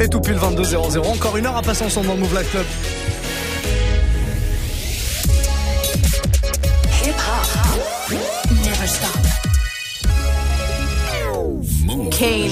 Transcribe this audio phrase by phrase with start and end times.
[0.00, 1.02] Et tout pile 22 00.
[1.06, 2.66] Encore une heure à passer ensemble dans le Move Life Club.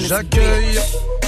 [0.08, 0.80] J'accueille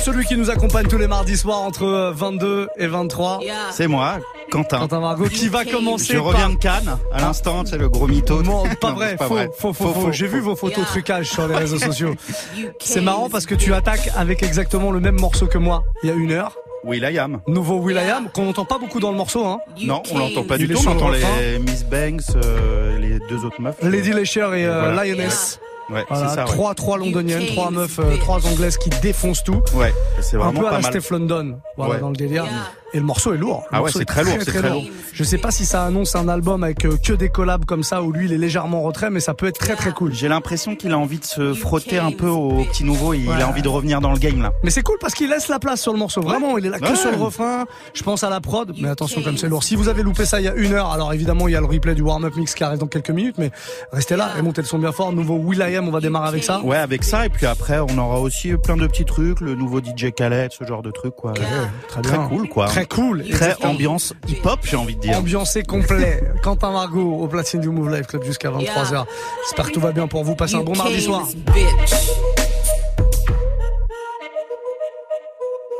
[0.02, 3.40] celui qui nous accompagne tous les mardis soirs entre 22 et 23.
[3.70, 4.18] C'est moi,
[4.50, 4.78] Quentin.
[4.80, 6.14] Quentin Margot, qui va commencer.
[6.14, 8.42] Je reviens de Cannes à l'instant, c'est le gros mytho.
[8.42, 11.78] Non, pas vrai, faux, faux, faux, faux, J'ai vu vos photos trucage sur les réseaux
[11.90, 12.14] sociaux.
[12.80, 16.12] C'est marrant parce que tu attaques avec exactement le même morceau que moi il y
[16.12, 16.56] a une heure.
[16.82, 17.40] Will.i.am.
[17.46, 19.58] Nouveau Will.i.am, qu'on n'entend pas beaucoup dans le morceau, hein.
[19.82, 20.78] Non, on l'entend pas du tout.
[20.86, 23.76] On entend les Miss Banks, euh, les deux autres meufs.
[23.82, 25.60] Lady Lesher et euh, Lioness.
[25.90, 26.44] Ouais, c'est ça.
[26.44, 29.60] Trois, trois londoniennes, trois meufs, euh, trois anglaises qui défoncent tout.
[29.74, 30.92] Ouais, c'est vraiment un peu à pas la mal.
[31.02, 32.46] Steph London, voilà, dans le délire.
[32.92, 33.62] Et le morceau est lourd.
[33.70, 34.84] Le Ah ouais, c'est est très lourd, c'est très lourd.
[35.12, 38.02] Je sais pas si ça annonce un album avec euh, que des collabs comme ça
[38.02, 40.12] où lui il est légèrement en retrait, mais ça peut être très très cool.
[40.12, 43.14] J'ai l'impression qu'il a envie de se frotter un peu au petit nouveau.
[43.14, 44.52] Il a envie de revenir dans le game là.
[44.64, 46.20] Mais c'est cool parce qu'il laisse la place sur le morceau.
[46.20, 46.96] Vraiment, il est là que Ouais.
[46.96, 47.66] sur le refrain.
[47.94, 49.62] Je pense à la prod, mais attention comme c'est lourd.
[49.62, 51.60] Si vous avez loupé ça il y a une heure, alors évidemment il y a
[51.60, 53.50] le replay du warm-up mix qui arrive dans quelques minutes, mais
[53.92, 55.12] restez là et montez le son bien fort.
[55.12, 56.60] Nouveau Will.i.am, on va démarrer avec ça.
[56.64, 59.80] Ouais, avec ça et puis après on aura aussi plein de petits trucs, le nouveau
[59.80, 61.32] DJ Khaled, ce genre de trucs quoi.
[61.34, 61.44] Très
[61.88, 62.28] Très bien.
[62.28, 62.66] cool quoi.
[62.66, 63.20] Très cool.
[63.20, 63.70] Très Exactement.
[63.72, 65.18] ambiance hip-hop, j'ai envie de dire.
[65.18, 66.22] Ambiancé complet.
[66.42, 69.04] Quentin Margot au platine du Move Life Club jusqu'à 23h.
[69.44, 70.34] J'espère que tout va bien pour vous.
[70.34, 71.26] Passez un bon mardi soir.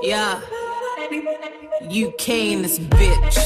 [0.03, 0.41] Yeah.
[1.89, 3.37] You came this bitch.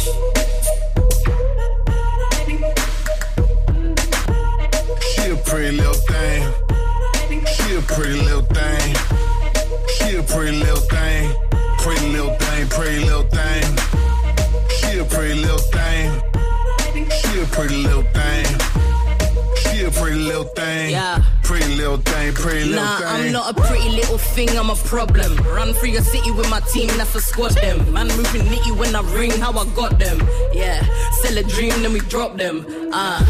[5.00, 6.42] She a pretty little thing.
[7.46, 8.94] She a pretty little thing.
[9.96, 11.53] She a pretty little thing.
[11.84, 13.62] Pretty little thing, pretty little thing.
[14.70, 16.22] She a pretty little thing.
[17.20, 18.46] She a pretty little thing.
[19.60, 20.92] She a pretty little thing.
[20.92, 21.22] Yeah.
[21.42, 23.26] Pretty little thing, pretty little Nah, thing.
[23.26, 25.36] I'm not a pretty little thing, I'm a problem.
[25.44, 27.92] Run through your city with my team, that's a squad them.
[27.92, 30.26] Man moving nitty when I ring, how I got them.
[30.54, 30.82] Yeah,
[31.20, 32.64] sell a dream, then we drop them.
[32.94, 33.20] Uh,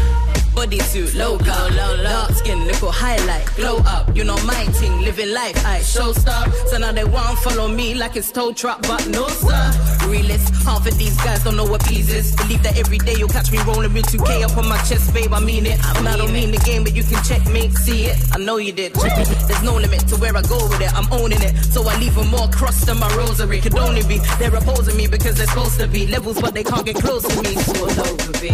[0.55, 4.15] body suit, logo, low, dark skin, little highlight, glow up.
[4.15, 6.55] You know my thing, living life, I show stuff.
[6.67, 9.94] So now they want follow me like it's tow truck, but no sir.
[10.07, 12.35] Realist, half of these guys don't know what peas is.
[12.35, 15.33] Believe that every day you'll catch me rolling with 2K up on my chest, babe,
[15.33, 15.79] I mean it.
[15.97, 18.17] And I don't mean the game, but you can check me, see it.
[18.33, 18.93] I know you did.
[18.93, 21.55] There's no limit to where I go with it, I'm owning it.
[21.57, 23.61] So I leave them more crossed than my rosary.
[23.61, 26.85] Could only be, they're opposing me because they're supposed to be levels, but they can't
[26.85, 27.55] get close to me.
[27.55, 28.49] So it's over, B.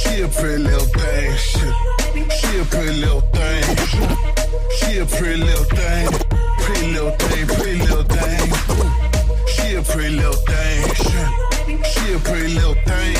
[0.00, 1.36] She a pretty little thing.
[1.36, 1.60] She,
[2.38, 3.62] she a pretty little thing.
[4.78, 6.08] She a pretty little thing.
[6.58, 9.01] Pretty little thing, pretty little thing.
[9.72, 10.94] She a pretty little thing.
[11.82, 13.16] She, a pretty little thing.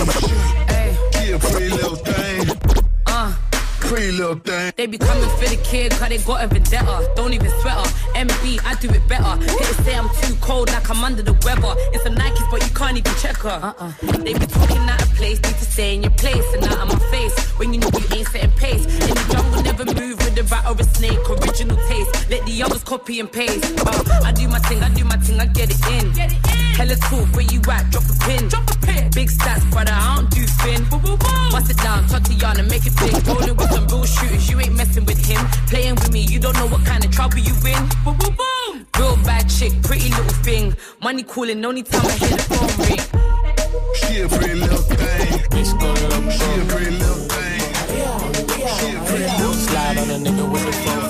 [1.14, 2.71] She a pretty little thing.
[3.92, 4.72] Pretty little thing.
[4.78, 7.12] They be coming for the kid, cause they got a vendetta.
[7.14, 8.24] Don't even sweat her.
[8.24, 9.36] MB, I do it better.
[9.44, 11.76] Haters say I'm too cold, like I'm under the weather.
[11.92, 13.50] It's a Nikes, but you can't even check her.
[13.50, 13.92] Uh-uh.
[14.24, 16.88] They be talking out of place, need to stay in your place and out of
[16.88, 17.36] my face.
[17.58, 18.86] When you know you ain't setting pace.
[18.86, 21.20] In the jungle, never move with a rat or a snake.
[21.28, 22.30] Original taste.
[22.30, 23.78] Let the others copy and paste.
[23.86, 26.12] Uh, I do my thing, I do my thing, I get it in.
[26.14, 26.62] Get it in.
[26.80, 27.90] Hella talk, where you at?
[27.90, 28.48] Drop a pin.
[28.48, 29.10] Drop a pin.
[29.12, 30.82] Big stats, brother, I don't do spin.
[31.52, 33.12] Bust it down, Tatiana, make it big.
[33.28, 35.44] Rolling with some real shooters, you ain't messing with him.
[35.66, 37.88] Playing with me, you don't know what kind of trouble you in.
[38.04, 38.86] Boom, boom, boom.
[38.98, 40.74] Real bad chick, pretty little thing.
[41.02, 43.00] Money calling, only time I hear the phone ring.
[43.96, 44.98] She a pretty little thing.
[46.30, 47.60] She a pretty little thing.
[48.78, 51.01] She a pretty little Slide on a nigga with the phone.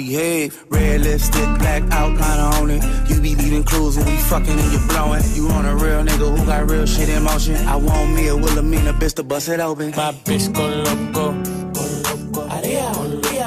[0.00, 0.64] Behave.
[0.70, 2.82] Red lipstick, black outline on it.
[3.08, 5.22] You be leaving clues when we fucking and you blowing.
[5.34, 7.56] You on a real nigga who got real shit in motion.
[7.66, 9.90] I want me a Wilhelmina bitch to bust it open.
[9.90, 11.24] My bitch go loco,
[11.76, 12.92] go loco, Maria,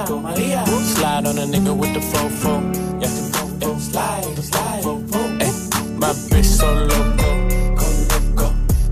[0.07, 0.65] go Maria.
[0.95, 2.53] Slide on a nigga with the fofo,
[3.01, 3.79] yeah, the fofo.
[3.79, 5.21] Slide, slide, fofo.
[5.41, 5.51] Ay,
[6.01, 7.29] my bitch so loco,
[7.79, 8.47] go loco,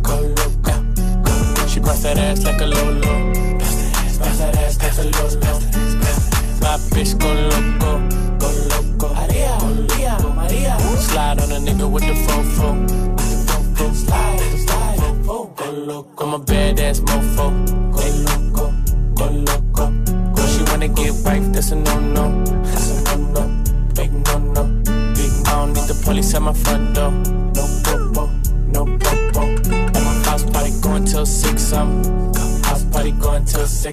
[0.07, 1.67] go loco.
[1.67, 3.30] She bust that ass like a lolo.
[6.91, 7.91] Bitch go loco,
[8.37, 9.13] go loco.
[9.13, 10.79] Maria, Maria, Maria.
[10.97, 12.15] Slide on a nigga with the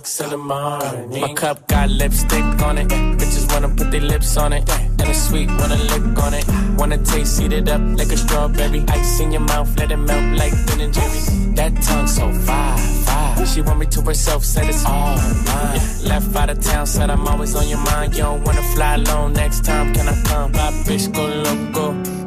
[0.09, 1.21] six in the morning.
[1.21, 2.89] My cup got lipstick on it.
[2.89, 4.69] Bitches wanna put their lips on it.
[4.71, 6.47] And it's sweet, wanna lick on it.
[6.79, 8.85] Wanna taste, eat it up like a strawberry.
[8.89, 11.55] Ice in your mouth, let it melt like Ben and Jerry's.
[11.55, 13.47] That tongue so fire, fire.
[13.47, 15.17] She want me to herself, said it's all
[15.49, 15.81] mine.
[16.11, 18.15] Left out of town, said I'm always on your mind.
[18.15, 20.53] You don't wanna fly alone next time, can I come?
[20.53, 21.87] My bitch go loco.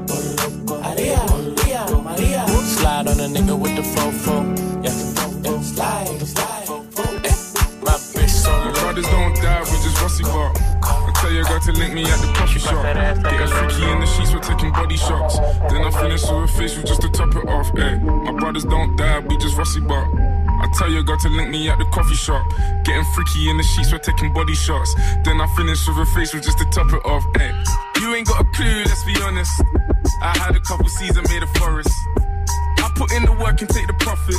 [0.10, 0.82] Go loco.
[0.84, 2.48] Maria, Maria, Maria.
[2.78, 4.36] Slide on a nigga with the fofo.
[4.84, 4.92] Yeah.
[5.62, 6.51] Slide, slide.
[9.02, 9.32] My bitch so eh.
[9.32, 10.58] My brothers don't die, we just rusty bark.
[10.58, 12.86] I tell your girl to link me at the coffee shop.
[13.26, 15.40] Getting freaky in the sheets, we're taking body shots.
[15.70, 17.72] Then I finish with a facial just to top it off.
[17.78, 17.98] Ay.
[17.98, 20.08] My brothers don't die, we just rusty bark.
[20.62, 22.46] I tell your girl to link me at the coffee shop.
[22.86, 24.94] Getting freaky in the sheets, we're taking body shots.
[25.24, 27.26] Then I finish with a facial just to top it off.
[27.38, 27.52] Ay.
[28.02, 29.52] You ain't got a clue, let's be honest.
[30.22, 31.94] I had a couple seasons made a forest.
[32.78, 34.36] I put in the work and take the profit.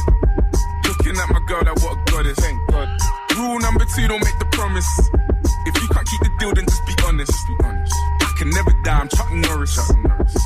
[0.86, 2.38] Looking at my girl, like what a goddess.
[2.38, 2.88] Thank God.
[3.42, 4.86] Rule number two, don't make the promise.
[5.66, 7.32] If you can't keep the deal, then just be honest.
[7.48, 7.94] Be honest.
[8.20, 9.74] I can never die, I'm Chuck Norris.
[9.74, 10.36] Chuck Norris.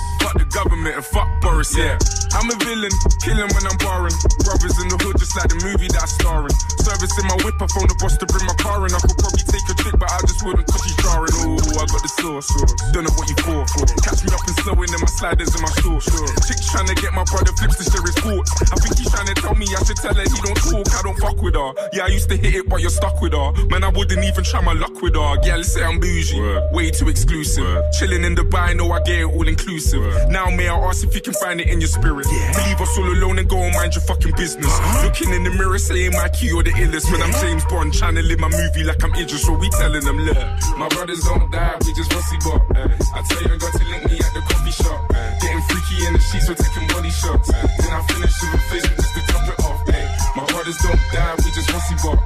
[0.56, 2.00] Government and fuck Boris, yeah.
[2.32, 2.88] I'm a villain,
[3.20, 4.16] killing when I'm barring.
[4.40, 6.56] Brothers in the hood, just like the movie that I'm starring.
[6.80, 8.92] Service in my whip, I phone the boss to bring my car in.
[8.96, 11.36] I could probably take a trick, but I just wouldn't cause she's jarring.
[11.44, 12.48] Ooh, I got the sauce.
[12.96, 13.68] Don't know what you for.
[14.00, 16.08] Catch me up and slowing in my sliders and my shorts.
[16.48, 18.48] Chick's trying to get my brother flips to share his thoughts.
[18.72, 21.00] I think he's trying to tell me I should tell her he don't talk, I
[21.04, 21.76] don't fuck with her.
[21.92, 23.52] Yeah, I used to hit it, but you're stuck with her.
[23.68, 25.36] Man, I wouldn't even try my luck with her.
[25.44, 26.40] Yeah, let's say I'm bougie.
[26.72, 27.84] Way too exclusive.
[27.96, 30.00] Chilling in Dubai, know I get it all inclusive.
[30.32, 32.26] Now, may I ask if you can find it in your spirit?
[32.26, 34.66] Leave us all alone and go and mind your fucking business.
[34.66, 35.06] Uh-huh.
[35.06, 37.10] Looking in the mirror, saying my key or the illest.
[37.10, 40.04] When I'm James Bond, trying to live my movie like I'm Idris, so we telling
[40.04, 40.36] them, look,
[40.76, 42.62] my brothers don't die, we just rusty bop.
[42.76, 42.88] Eh.
[43.14, 45.00] I tell you, I got to link me at the coffee shop.
[45.14, 45.38] Eh.
[45.40, 47.50] Getting freaky in the sheets, we're taking body shots.
[47.50, 47.66] Eh.
[47.80, 49.88] Then I finish with a face just to top it off.
[49.88, 50.04] ay.
[50.36, 52.25] My brothers don't die, we just rusty bop.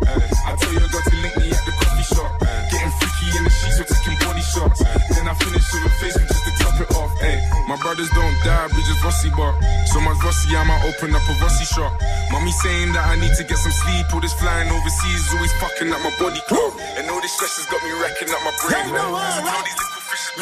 [8.91, 9.55] Just rusty bop.
[9.87, 11.93] So much rusty, I might open up a rusty shop.
[12.33, 14.07] Mommy saying that I need to get some sleep.
[14.13, 16.75] All this flying overseas is always fucking up my body clock.
[16.99, 18.91] And all this stress has got me wrecking up my brain.
[18.91, 20.35] So all these little fishes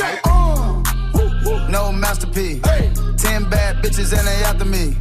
[0.00, 0.24] back
[1.70, 2.62] No masterpiece.
[3.20, 4.96] Ten bad bitches and they after me.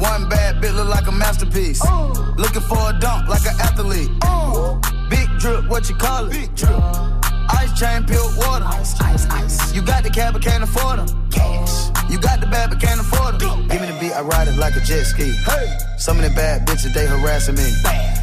[0.00, 1.80] One bad bitch look like a masterpiece.
[1.84, 2.34] Oh.
[2.38, 4.10] Looking for a dunk like an athlete.
[4.24, 4.80] Oh.
[5.10, 6.32] Big drip, what you call it?
[6.32, 6.80] Big drip.
[7.52, 8.64] Ice chain, pure water.
[8.64, 9.74] Ice, ice, ice.
[9.74, 11.30] You got the cab, but can't afford them.
[11.30, 11.79] Cash.
[12.10, 13.68] You got the bad, but can't afford them.
[13.68, 15.30] Give me the beat, I ride it like a jet ski.
[15.46, 15.78] Hey.
[15.96, 18.19] Some of the bad bitches, they harassing me.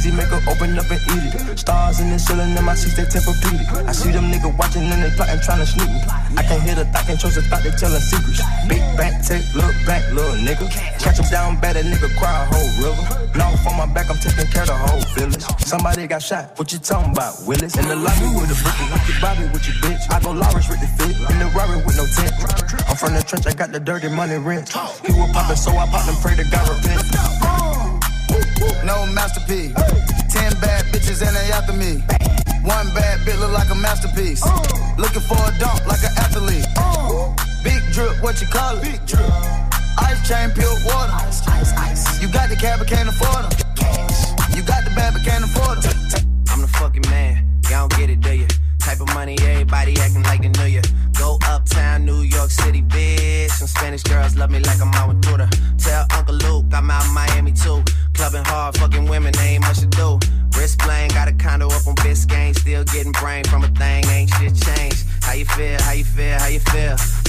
[0.00, 1.58] easy, make her open up and eat it.
[1.58, 3.68] Stars in the ceiling in my seats, they tempur-pedic.
[3.84, 6.00] I see them niggas watching and they plotting, trying to sneak me.
[6.36, 8.40] I can't hear the thought, can't trust the thought, they telling secrets.
[8.68, 10.66] Big back, take, look back, little nigga.
[10.98, 13.04] Catch him down bad, a nigga cry a whole river.
[13.36, 15.44] Now on my back, I'm taking care of the whole village.
[15.60, 17.76] Somebody got shot, what you talking about, Willis?
[17.76, 20.02] In the lobby with a brick, with your Bobby with your bitch.
[20.08, 22.32] I go Lawrence with the fit, in the Rari with no tent.
[22.88, 24.72] I'm from the trench, I got the dirty money rent.
[25.04, 27.69] He was poppin', so I popped and pray to God repent.
[28.84, 29.74] No masterpiece.
[30.30, 32.02] Ten bad bitches and they after me.
[32.62, 34.44] One bad bitch look like a masterpiece.
[34.98, 36.66] Looking for a dump like an athlete.
[37.64, 38.82] Big drip, what you call it?
[38.82, 39.30] Big drip.
[39.98, 41.12] Ice chain, pure water.
[41.12, 42.22] Ice, ice, ice.
[42.22, 43.52] You got the cab, but can't afford them.
[44.56, 45.94] You got the bad, but can't afford them.
[46.48, 47.46] I'm the fucking man.
[47.68, 48.46] Y'all don't get it, do you?
[48.78, 50.82] Type of money, everybody acting like they knew ya.
[51.18, 53.50] Go uptown, New York City, bitch.
[53.50, 55.48] Some Spanish girls love me like I'm out with Twitter.
[55.78, 57.84] Tell Uncle Luke I'm out Miami too.
[58.20, 60.18] Clubbing hard, fucking women, ain't much to do.
[60.54, 64.28] Wrist playing, got a condo up on Niggas still getting brain from a thing, ain't
[64.34, 65.06] shit changed.
[65.22, 65.80] How you feel?
[65.80, 66.38] How you feel?
[66.38, 67.19] How you feel?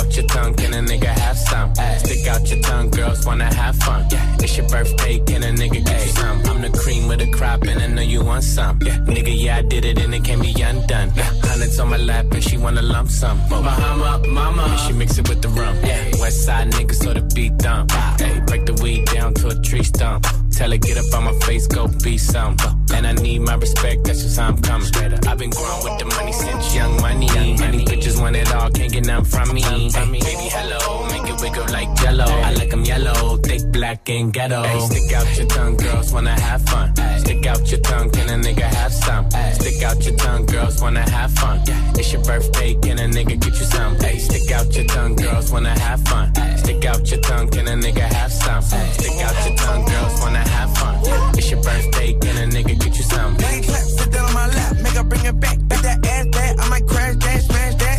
[0.00, 1.74] Out your tongue, can a nigga have some?
[1.98, 4.06] Stick out your tongue, girls wanna have fun.
[4.10, 4.36] Yeah.
[4.40, 6.38] It's your birthday, can a nigga get you some?
[6.46, 8.80] I'm the cream of the crop, and I know you want some.
[8.82, 8.98] Yeah.
[8.98, 11.10] Nigga, yeah, I did it, and it can't be undone.
[11.10, 13.38] Hundreds on my lap, and she wanna lump sum.
[13.48, 15.76] Bahama, mama, and she mix it with the rum.
[15.84, 16.20] Yeah.
[16.20, 17.90] West side niggas, so the beat dump.
[17.92, 18.16] Ah.
[18.18, 20.26] Hey, break the weed down to a tree stump.
[20.50, 22.56] Tell her get up on my face, go be some.
[23.00, 24.86] And I need my respect, that's just how I'm coming.
[25.26, 27.28] I've been growing with the money since young money.
[27.56, 29.62] Many bitches want it all, can't get none from me.
[29.62, 31.08] Baby, hello,
[31.40, 32.24] wiggle like jello.
[32.24, 34.62] I like 'em yellow, thick, black, and ghetto.
[34.62, 36.94] Hey, stick out your tongue, girls wanna have fun.
[37.18, 39.30] Stick out your tongue, can a nigga have some?
[39.54, 41.62] Stick out your tongue, girls wanna have fun.
[41.98, 43.96] It's your birthday, can a nigga get you some?
[44.00, 46.32] Hey, stick out your tongue, girls wanna have fun.
[46.58, 48.62] Stick out your tongue, can a nigga have some?
[48.62, 50.94] Stick out your tongue, girls wanna have fun.
[51.38, 53.32] It's your birthday, can a nigga get you some?
[53.36, 56.26] Make clap, sit down on my lap, make her bring it back, back that ass
[56.36, 56.52] back.
[56.60, 57.98] I might crash that, smash that.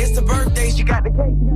[0.00, 1.55] It's the birthday, she got the cake,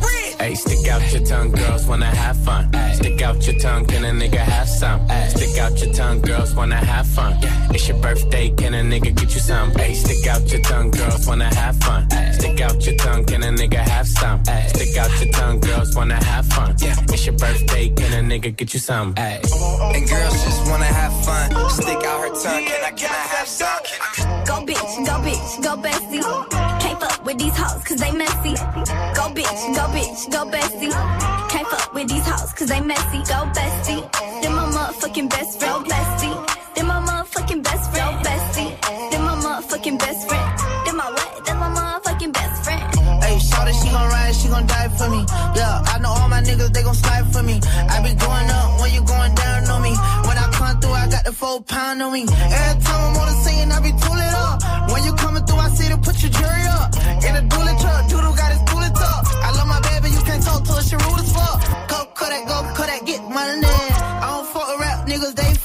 [0.41, 2.67] Hey, stick out your tongue, girls wanna have fun.
[2.95, 5.07] Stick out your tongue, can a nigga have some?
[5.29, 7.37] Stick out your tongue, girls wanna have fun.
[7.69, 9.69] It's your birthday, can a nigga get you some?
[9.73, 12.09] Hey, stick out your tongue, girls wanna have fun.
[12.33, 14.43] Stick out your tongue, can a nigga have some?
[14.69, 16.75] Stick out your tongue, girls wanna have fun.
[16.81, 19.13] It's your birthday, can a nigga get you some?
[19.15, 19.43] And
[20.09, 21.69] girls just wanna have fun.
[21.69, 23.83] Stick out her tongue, can I, can I have some?
[24.47, 26.60] Go bitch, go bitch, go bestie.
[27.31, 28.55] With these hoes cause they messy.
[29.15, 30.91] Go bitch, go bitch, go bestie.
[31.47, 33.19] Can't fuck with these hoes cause they messy.
[33.19, 34.03] Go bestie.
[34.41, 35.85] Then my motherfucking best friend.
[35.85, 36.75] Bestie.
[36.75, 38.25] Then my motherfucking best friend.
[38.25, 39.11] Bestie.
[39.11, 40.59] Then my motherfucking best friend.
[40.85, 41.45] Then my what?
[41.45, 42.83] Then my motherfucking best friend.
[43.23, 45.23] Hey, shawty, she gon' ride, she gon' die for me.
[45.55, 47.61] Yeah, I know all my niggas, they gon' slide for me.
[47.63, 49.95] I be going up when you going down on me.
[50.27, 52.23] When I come through, I got the four pound on me.
[52.27, 54.91] Every time I'm on the scene, I be tooling up.
[54.91, 56.70] When you coming through, I see to put your jury.
[65.21, 65.60] Rap they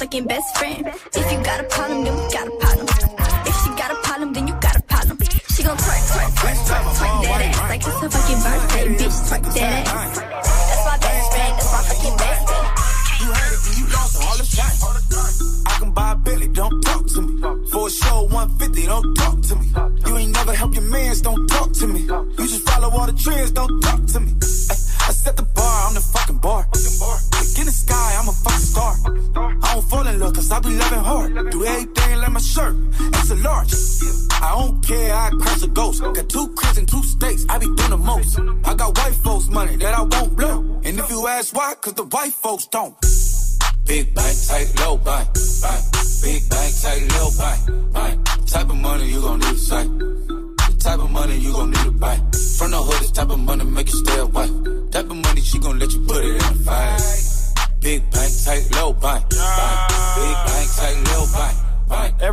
[0.00, 0.86] fucking best friend.
[1.12, 2.86] If you got a problem, then we got a problem.
[3.44, 5.18] If she got a problem, then you got a problem.
[5.52, 9.16] She gon' twerk, twerk, twerk, twerk, twerk that ass like it's her fucking birthday, bitch.
[9.28, 10.16] Twerk that ass.
[10.70, 12.66] That's my best friend, that's my fucking best friend.
[13.20, 14.76] You had it, you lost all the time.
[15.66, 17.32] I can buy a Billy, don't talk to me.
[17.70, 19.66] For a show 150, don't talk to me.
[20.06, 22.00] You ain't never help your mans, don't talk to me.
[22.00, 24.39] You just follow all the trends, don't talk to me.
[30.52, 31.50] I be loving hard.
[31.50, 33.72] Do everything like my shirt, it's a large.
[34.42, 36.02] I don't care, I crash a ghost.
[36.02, 38.38] Got two cribs and two states, I be doing the most.
[38.64, 40.80] I got white folks' money that I won't blow.
[40.84, 42.94] And if you ask why, cause the white folks don't.
[43.86, 45.28] Big bank, tight, low bank.
[46.22, 48.26] Big bank, tight, low bank.
[48.46, 49.88] Type of money you gon' need to sight.
[49.88, 52.16] The type of money you gon' need to buy.
[52.58, 54.48] From the hood, this type of money make you stay away.
[54.90, 57.02] Type of money she gon' let you put it in a fight.
[57.80, 59.29] Big bank, take low bank.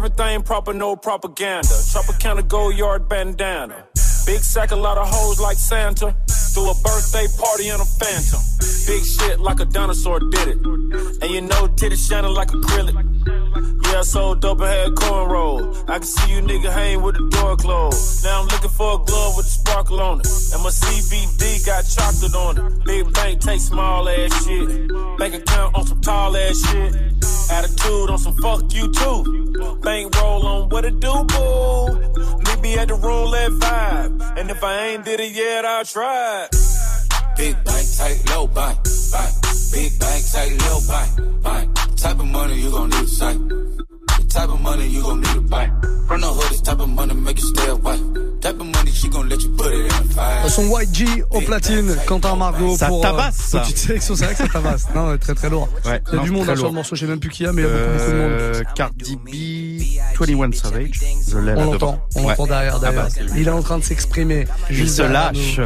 [0.07, 1.67] Everything proper, no propaganda.
[1.67, 3.83] Tropicana go yard bandana.
[4.25, 6.15] Big sack, a lot of hoes like Santa.
[6.53, 8.39] Threw a birthday party in a phantom.
[8.87, 10.65] Big shit like a dinosaur did it.
[11.21, 12.95] And you know, titties shining like acrylic.
[13.87, 15.83] Yeah, I sold dope and had cornrows.
[15.89, 18.23] I can see you nigga hang with the door closed.
[18.23, 20.27] Now I'm looking for a glove with a sparkle on it.
[20.53, 22.85] And my CBD got chocolate on it.
[22.85, 24.87] Big bank take small ass shit.
[25.17, 27.16] Bank account on some tall ass shit.
[27.49, 29.79] Attitude on some fuck you too.
[29.81, 31.99] Bank roll on what it do, boo.
[32.45, 34.37] Meet me at the roulette vibe.
[34.37, 36.47] And if I ain't did it yet, I'll try.
[37.37, 38.77] Big bank, take low bank.
[39.11, 39.33] bank.
[39.71, 41.43] Big bank, take low bank.
[41.43, 41.75] bank.
[41.95, 43.96] Type of money you gon' need to sight.
[44.37, 45.67] Type of money you gon' need to buy.
[46.07, 47.97] From the hood, this type of money make you stay away.
[48.39, 50.47] Type of money she gon' let you put it in the fire.
[50.49, 53.59] Son White G au platine, Quentin Margot Ça pour tabasse, euh, ça.
[53.61, 54.87] petite sélection, c'est vrai que ça tabasse.
[54.95, 55.67] Non, très très lourd.
[55.85, 57.43] Ouais, il y a non, du monde sur le morceau, je sais même plus qui
[57.43, 58.31] y a, mais il y a beaucoup, beaucoup de monde.
[58.31, 60.99] Euh, Cardi B, 21 Savage.
[61.29, 61.99] Je l'ai On l'entend, devant.
[62.15, 62.27] on Ouais.
[62.29, 64.47] l'entend derrière Ah bah, il est en train de s'exprimer.
[64.69, 65.57] Il juste se lâche.
[65.57, 65.65] nous.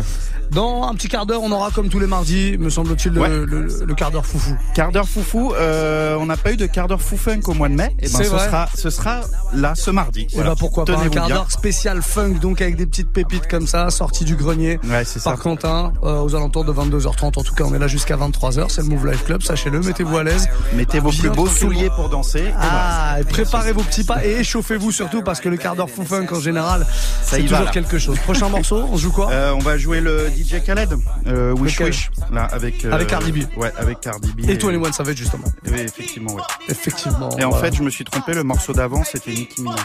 [0.51, 3.29] Dans un petit quart d'heure, on aura comme tous les mardis, me semble-t-il, le, Ouais.
[3.29, 4.53] le- le quart d'heure foufou.
[4.75, 7.74] Quart d'heure foufou, euh, on n'a pas eu de quart d'heure foufunk au mois de
[7.75, 7.96] mai.
[8.00, 8.46] Et ben C'est ce vrai.
[8.48, 9.22] sera, ce sera
[9.53, 10.22] là ce mardi.
[10.24, 10.50] Et Voilà.
[10.50, 13.89] bah pourquoi pas un quart d'heure spécial funk, donc avec des petites pépites comme ça,
[13.91, 14.77] sorties du grenier.
[14.84, 15.29] Ouais, c'est ça.
[15.31, 17.38] Par Quentin, euh, aux alentours de 22h30.
[17.38, 18.70] En tout cas, on est là jusqu'à 23h.
[18.72, 19.79] C'est le Move Life Club, sachez-le.
[19.79, 20.50] Mettez-vous à l'aise.
[20.74, 22.39] Mettez vos plus beaux souliers pour danser.
[22.39, 23.22] et Ah, voilà.
[23.22, 26.27] et préparez vos petits pas et échauffez-vous surtout parce que le quart d'heure fou funk
[26.34, 26.86] en général,
[27.24, 28.17] c'est va, toujours quelque chose.
[28.20, 29.31] Prochain morceau, on joue quoi?
[29.31, 33.07] Euh, on va jouer le DJ Khaled, euh, Wish Lequel Wish, là avec euh, Avec
[33.07, 33.38] Cardi B.
[33.57, 34.50] Ouais, avec Cardi B.
[34.50, 35.45] Et 21 Savage justement.
[35.65, 36.41] Oui, effectivement, ouais.
[36.69, 37.29] Effectivement.
[37.38, 39.79] Et en fait, je me suis trompé, le morceau d'avant, c'était Nicki Minaj.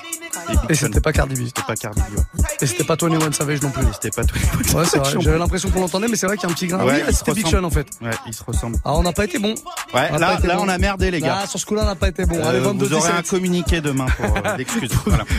[0.69, 1.47] Et Et c'était pas Cardi B.
[1.47, 2.19] C'était pas Cardi B.
[2.39, 2.45] Ouais.
[2.61, 3.83] Et c'était pas 21 Savage non plus.
[3.85, 4.37] Et c'était pas tout.
[4.77, 5.13] Ouais, c'est vrai.
[5.21, 6.85] J'avais l'impression qu'on l'entendait, mais c'est vrai qu'il y a un petit grain.
[6.85, 7.47] Ouais, oui, c'était Big.
[7.47, 7.87] Sean en fait.
[8.03, 8.77] Ouais, ils se ressemblent.
[8.85, 9.55] Ah, on n'a pas été bon.
[9.95, 10.49] Ouais, On là, bon.
[10.61, 11.41] on a merdé, les gars.
[11.43, 12.43] Ah, sur ce coup-là, on n'a pas été bon.
[12.45, 13.31] Allez, Euh, 22 vous aurez un 17.
[13.31, 14.91] communiqué demain pour euh, l'excuse.
[15.05, 15.25] voilà.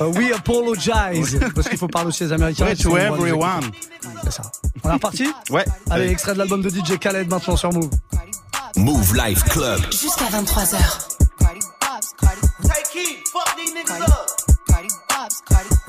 [0.00, 1.38] Euh, we apologize.
[1.54, 2.66] Parce qu'il faut parler aussi aux Américains.
[2.82, 3.70] To everyone.
[4.26, 4.42] C'est ça.
[4.82, 5.64] On est reparti Ouais.
[5.88, 7.90] Allez, extrait de l'album de DJ Khaled maintenant sur Move.
[8.76, 9.80] Move Life Club.
[9.92, 11.08] Jusqu'à 23h.
[12.64, 14.26] Take heed, fuck these niggas up.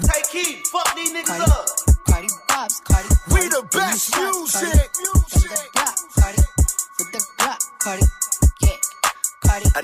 [0.02, 1.66] Take heed, fuck these niggas up.
[3.32, 4.92] We the best music.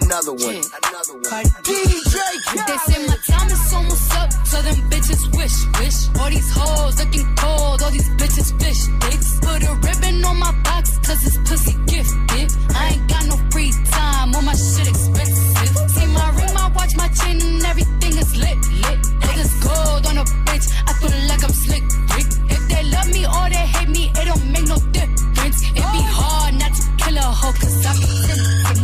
[0.01, 0.57] Another one.
[0.57, 1.45] Another one.
[1.61, 2.17] DJ
[2.65, 6.09] They say my time is almost up, so them bitches wish, wish.
[6.19, 9.39] All these hoes looking cold, all these bitches fish dicks.
[9.41, 12.49] Put a ribbon on my box, cause it's pussy gifted.
[12.73, 15.91] I ain't got no free time, all my shit expensive.
[15.91, 18.99] See my ring, my watch, my chain, and everything is lit, lit.
[19.21, 21.83] Niggas gold on a bitch, I feel like I'm slick,
[22.17, 22.29] Rick.
[22.49, 25.61] If they love me or they hate me, it don't make no difference.
[25.69, 26.17] It be oh.
[26.17, 28.82] hard not to kill a hoe, cause I be tempted.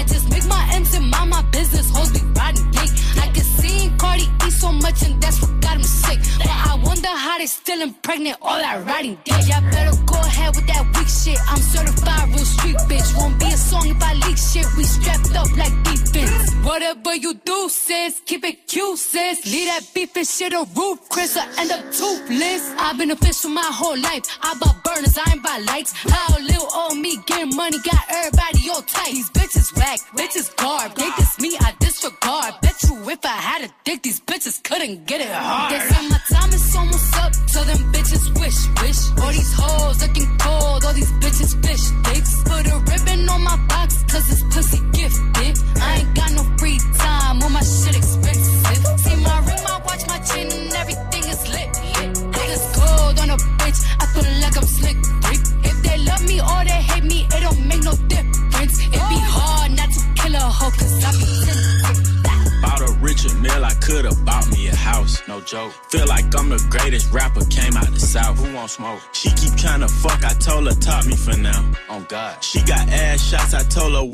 [0.00, 2.88] I just make my ends and mind my business, hoes be riding dick.
[3.20, 6.18] I can see Cardi eat so much and that's what got him sick.
[6.38, 9.40] But I wonder how they still pregnant, all that riding dick.
[9.48, 11.38] Y'all better go ahead with that weak shit.
[11.48, 13.16] I'm certified real street bitch.
[13.16, 14.66] Won't be a song if I leak shit.
[14.76, 16.54] We strapped up like defense.
[16.64, 19.44] Whatever you do, sis, keep it cute, sis.
[19.46, 22.74] Leave that beef and shit a roof, Chris, I end up toothless.
[22.78, 24.24] I've been official my whole life.
[24.42, 25.92] I bought burners, I ain't buy lights.
[25.92, 29.12] How little old me getting money got everybody all tight.
[29.12, 30.94] These bitches whack, bitches garb.
[30.94, 32.54] They diss me, I disregard.
[32.62, 35.59] Bet you if I had a dick, these bitches couldn't get it hard.
[35.68, 36.89] Say my time is so
[68.80, 69.02] smoke?
[69.12, 69.29] She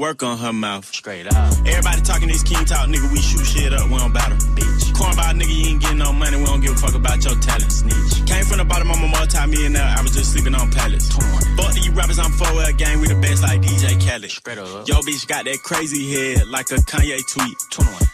[0.06, 0.84] work on her mouth.
[0.84, 1.52] Straight up.
[1.66, 4.38] Everybody talking this king talk, nigga, we shoot shit up, we don't battle.
[4.54, 4.92] Bitch.
[4.94, 7.72] Cornball nigga, you ain't getting no money, we don't give a fuck about your talent.
[7.72, 8.26] Snitch.
[8.26, 11.10] Came from the bottom, I'm a multi-millionaire, I was just sleeping on pallets.
[11.10, 14.30] Fuck these rappers, I'm 4L gang, we the best like DJ Khaled.
[14.30, 14.86] Straight up.
[14.86, 17.56] Yo bitch got that crazy head, like a Kanye tweet.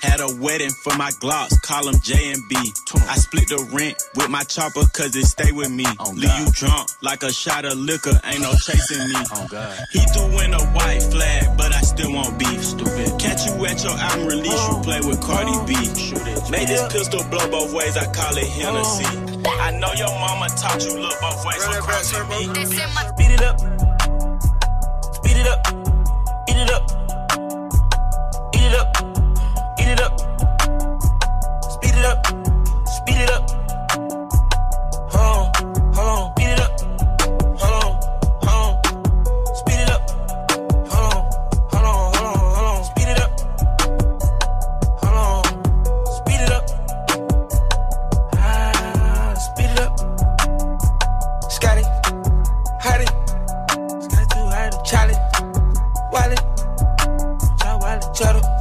[0.00, 2.56] Had a wedding for my Glocks, call them J and B.
[3.08, 5.86] I split the rent with my chopper cause it stay with me.
[6.00, 9.20] Oh, Leave you drunk like a shot of liquor, ain't no chasing me.
[9.32, 9.46] Oh,
[9.92, 12.64] he threw in a white flag, but I still won't beef.
[12.64, 13.18] Stupid.
[13.18, 15.74] Catch you at your album release, you play with Cardi B.
[16.50, 19.06] Made this pistol blow both ways, I call it Hennessy.
[19.46, 22.44] I know your mama taught you look both ways for crossing me.
[22.64, 23.58] Speed it up.
[25.14, 25.66] Speed it up.
[26.48, 26.90] Eat it up.
[28.54, 28.88] Eat it up.
[29.78, 30.20] Eat it up.
[31.70, 32.26] Speed it up.
[32.86, 33.61] Speed it up.
[58.22, 58.51] Cheddar.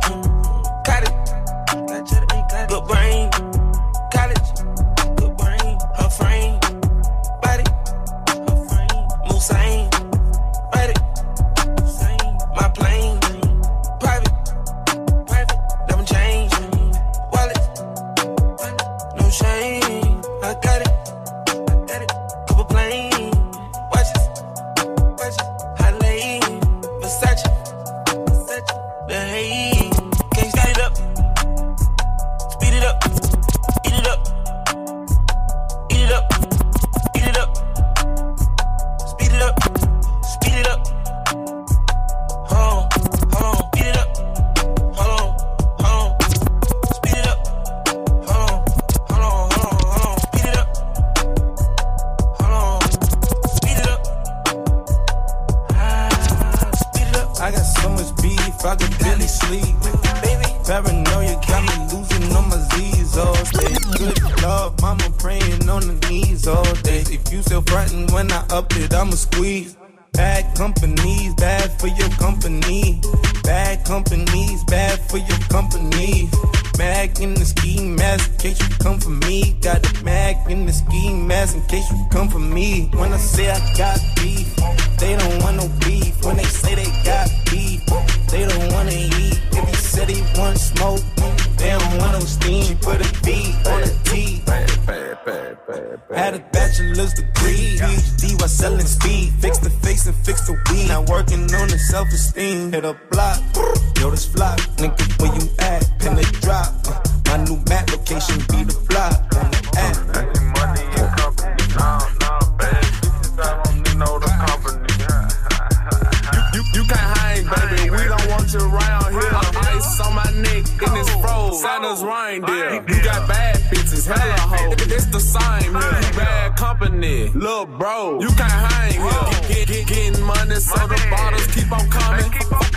[127.78, 128.20] Bro.
[128.20, 129.48] You can't hang here.
[129.48, 132.32] Get, get, getting money, so the bottles keep on coming.
[132.32, 132.72] keep on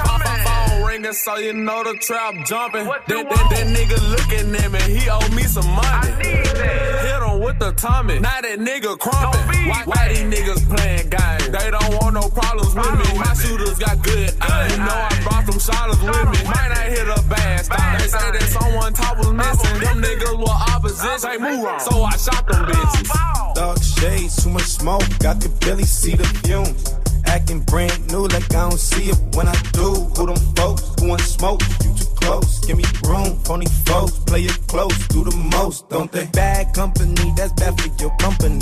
[0.45, 2.85] Phone ringing, so you know the trap jumping.
[2.85, 6.13] That, that, that nigga looking at me, he owe me some money.
[6.23, 8.19] Hit him with the Tommy.
[8.21, 9.69] Now that nigga crumping.
[9.69, 11.49] Why, why these niggas playing games?
[11.49, 13.19] They don't want no problems with me.
[13.19, 14.71] My shooters got good aim.
[14.71, 16.39] You know I brought them shotters with me.
[16.45, 17.99] Might not hit a bad style.
[17.99, 19.81] They say that someone top was missing.
[19.81, 21.19] Them niggas were opposition.
[21.19, 21.81] Say move on.
[21.81, 23.44] So I shot them bitches.
[23.55, 25.03] Dark shades, too much smoke.
[25.25, 26.95] I could barely see the fumes.
[27.27, 29.95] Acting brand new like I don't see it when I do.
[30.17, 30.83] Who them folks?
[31.01, 31.61] Who want smoke?
[31.85, 32.59] You too close.
[32.67, 33.39] Give me room.
[33.45, 34.19] Phony folks.
[34.27, 34.97] Play it close.
[35.09, 36.27] Do the most, don't they?
[36.27, 38.61] Bad company, that's bad for your company.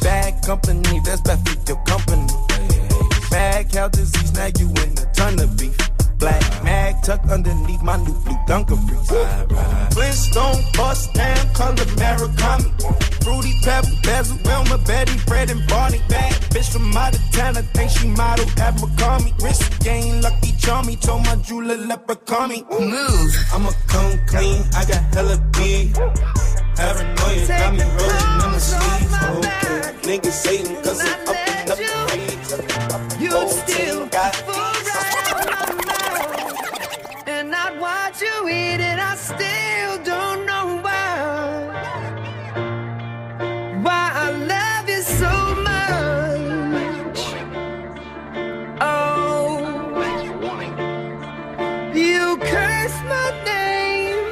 [0.00, 2.26] Bad company, that's bad for your company.
[3.30, 5.91] Bad cow disease, now you in a ton of beef.
[6.22, 9.10] Black mag tucked underneath my new blue dungarees.
[9.92, 12.70] Flintstone bust down, color Maricami.
[13.24, 16.00] Fruity pebble, bezel, Wilma, Betty, Fred, and Barney.
[16.08, 19.32] Bad bitch from out of town, I think she model at McCarmy.
[19.42, 22.62] Wrist game, lucky charmy, told my jeweler leprechaun me.
[22.70, 23.34] Move.
[23.52, 25.92] I'ma come clean, I got hella big.
[26.76, 29.12] Paranoia got me rolling in the sleeves.
[29.24, 29.40] Oh,
[30.06, 33.16] niggas hating cause I'm up and up the.
[33.18, 34.06] You'd still
[38.22, 41.66] You eat it, I still don't know why.
[43.82, 45.32] Why I love you so
[45.68, 47.20] much.
[48.80, 49.58] Oh,
[51.92, 54.22] you curse my name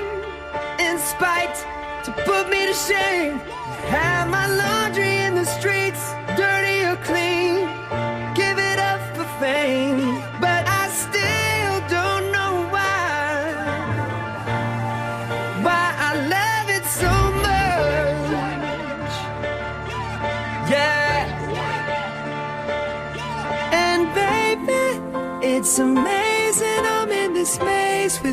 [0.78, 1.56] in spite
[2.04, 3.38] to put me to shame.
[3.90, 6.02] Have my laundry in the streets,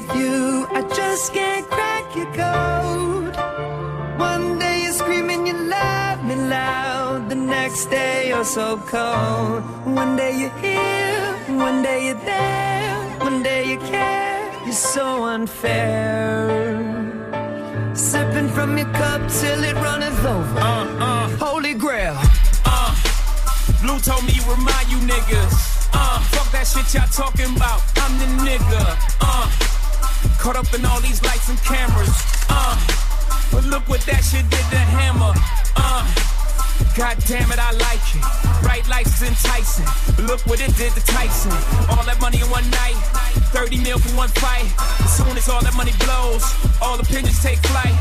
[0.08, 0.68] with you.
[0.72, 3.36] I just can't crack your code.
[4.20, 7.30] One day you're screaming, you love me loud.
[7.30, 9.64] The next day you're so cold.
[9.86, 14.52] One day you're here, one day you're there, one day you care.
[14.66, 16.84] You're so unfair.
[17.94, 20.60] Sipping from your cup till it runneth over.
[20.60, 22.16] Uh, uh, Holy grail.
[22.66, 22.96] uh.
[23.82, 25.90] Blue told me remind you niggas.
[25.94, 27.82] Uh, fuck that shit y'all talking about.
[27.98, 28.98] I'm the nigga.
[29.22, 29.47] Uh,
[30.48, 32.16] caught up in all these lights and cameras.
[32.48, 32.80] Uh,
[33.52, 35.34] but look what that shit did to Hammer.
[35.76, 36.37] Uh,
[36.98, 38.24] God damn it, I like it.
[38.62, 39.86] Bright lights is enticing.
[40.26, 41.54] Look what it did to Tyson.
[41.94, 42.98] All that money in one night.
[43.54, 44.68] 30 mil for one fight.
[45.06, 46.44] As soon as all that money blows,
[46.82, 47.96] all opinions take flight.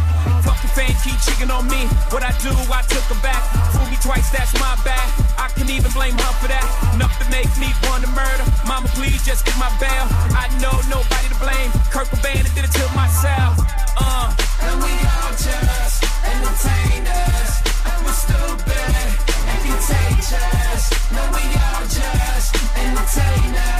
[0.44, 1.86] Fuck the fans keep cheating on me.
[2.08, 3.42] What I do, I took her back.
[3.76, 5.06] Fool me twice, that's my bad.
[5.36, 6.66] I can even blame her for that.
[6.96, 8.44] Enough to make me want to murder.
[8.66, 10.04] Mama, please just get my bail.
[10.34, 11.70] I know nobody to blame.
[11.92, 13.60] Kurt Cobain I did it to myself.
[13.96, 14.32] Uh.
[14.66, 17.75] And we all just entertainers.
[19.62, 20.85] Contagious.
[21.12, 23.76] No, we all just entertainers.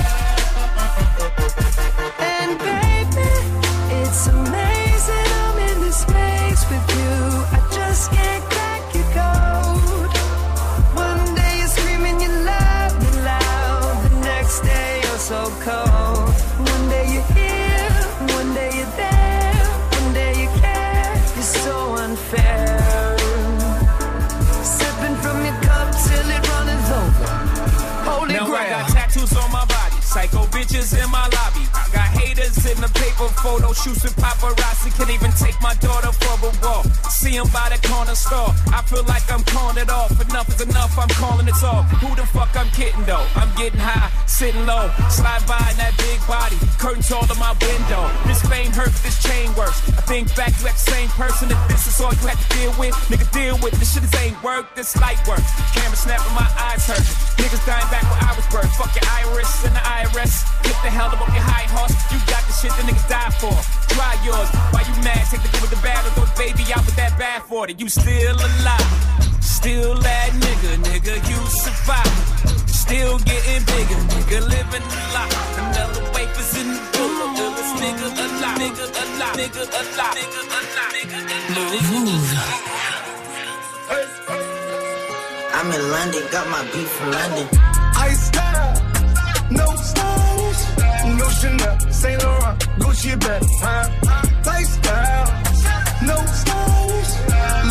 [44.47, 46.55] Sitting low, slide by in that big body.
[46.79, 48.07] Curtains all in my window.
[48.31, 49.83] This fame hurts, this chain works.
[49.91, 51.51] I think back to that same person.
[51.51, 53.75] If this is all you had to deal with, nigga, deal with.
[53.83, 55.43] This shit is ain't work, this light work.
[55.75, 57.03] Camera snapping, my eyes hurt.
[57.43, 58.71] Niggas dying back where I was birthed.
[58.79, 60.47] Fuck your iris and the IRS.
[60.63, 61.97] Get the hell up on your high horse.
[62.15, 63.57] You got the shit that niggas die for.
[63.99, 64.47] Try yours.
[64.71, 65.27] Why you mad?
[65.27, 67.67] Take the good with the bad or throw the baby out with that bad for
[67.67, 67.81] it.
[67.83, 68.91] You still alive.
[69.43, 72.47] Still that nigga, nigga, you survive.
[72.71, 73.19] Still
[74.37, 75.31] nigga, living a lot.
[75.59, 77.13] Another wafers in the book.
[77.37, 81.19] Illest nigga alive, nigga alive, nigga alive, nigga alive, nigga
[85.55, 87.49] I'm in London, got my beat from London.
[87.97, 88.75] I style,
[89.51, 90.63] no stylish,
[91.19, 93.89] no Chanel, Saint Laurent, Gucci bag, huh?
[94.45, 95.27] Lifestyle,
[96.03, 97.13] no stylish,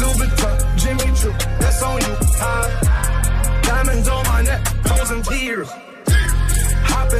[0.01, 3.61] Louis Vuitton, Jimmy Choo, that's on you, huh?
[3.61, 5.69] Diamonds on my neck, frozen tears,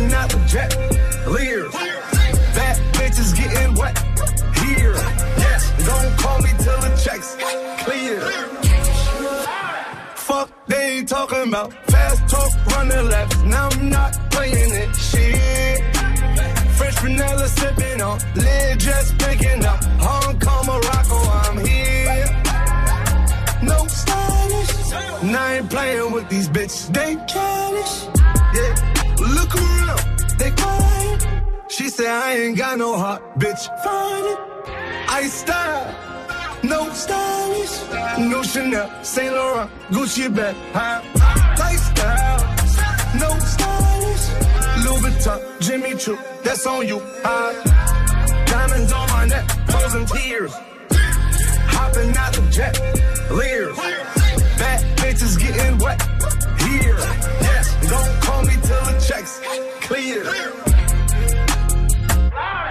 [0.06, 3.98] hopping out the jet, leers, bad bitches getting wet,
[4.60, 4.94] here,
[5.38, 7.36] yes, don't call me till the checks
[7.84, 8.20] clear.
[10.16, 13.42] Fuck, they ain't talking about fast talk, running laps.
[13.44, 14.96] Now I'm not playing it.
[14.96, 15.96] Shit.
[16.78, 19.84] Fresh vanilla sipping on, lid just picking up.
[20.00, 22.26] Hong Kong, Morocco, I'm here.
[23.64, 25.24] No stylish.
[25.24, 26.92] And I ain't playing with these bitches.
[26.94, 28.15] They childish.
[32.06, 33.64] Said I ain't got no heart, bitch.
[33.84, 34.40] Find it.
[35.10, 35.96] I style.
[36.62, 37.76] No stylish,
[38.20, 41.02] no Chanel, Saint Laurent, Gucci bag, huh?
[41.60, 42.42] Lifestyle,
[43.24, 44.26] no stylish,
[44.84, 47.54] Louis Vuitton, Jimmy Choo, that's on you, huh?
[48.46, 50.54] Diamonds on my neck, frozen tears,
[51.76, 52.76] hopping out the jet,
[53.32, 53.78] leers,
[54.58, 56.02] bad bitches getting wet,
[56.66, 56.98] here,
[57.48, 59.40] yes, don't call me till the checks
[59.82, 60.75] clear.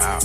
[0.00, 0.18] Ow.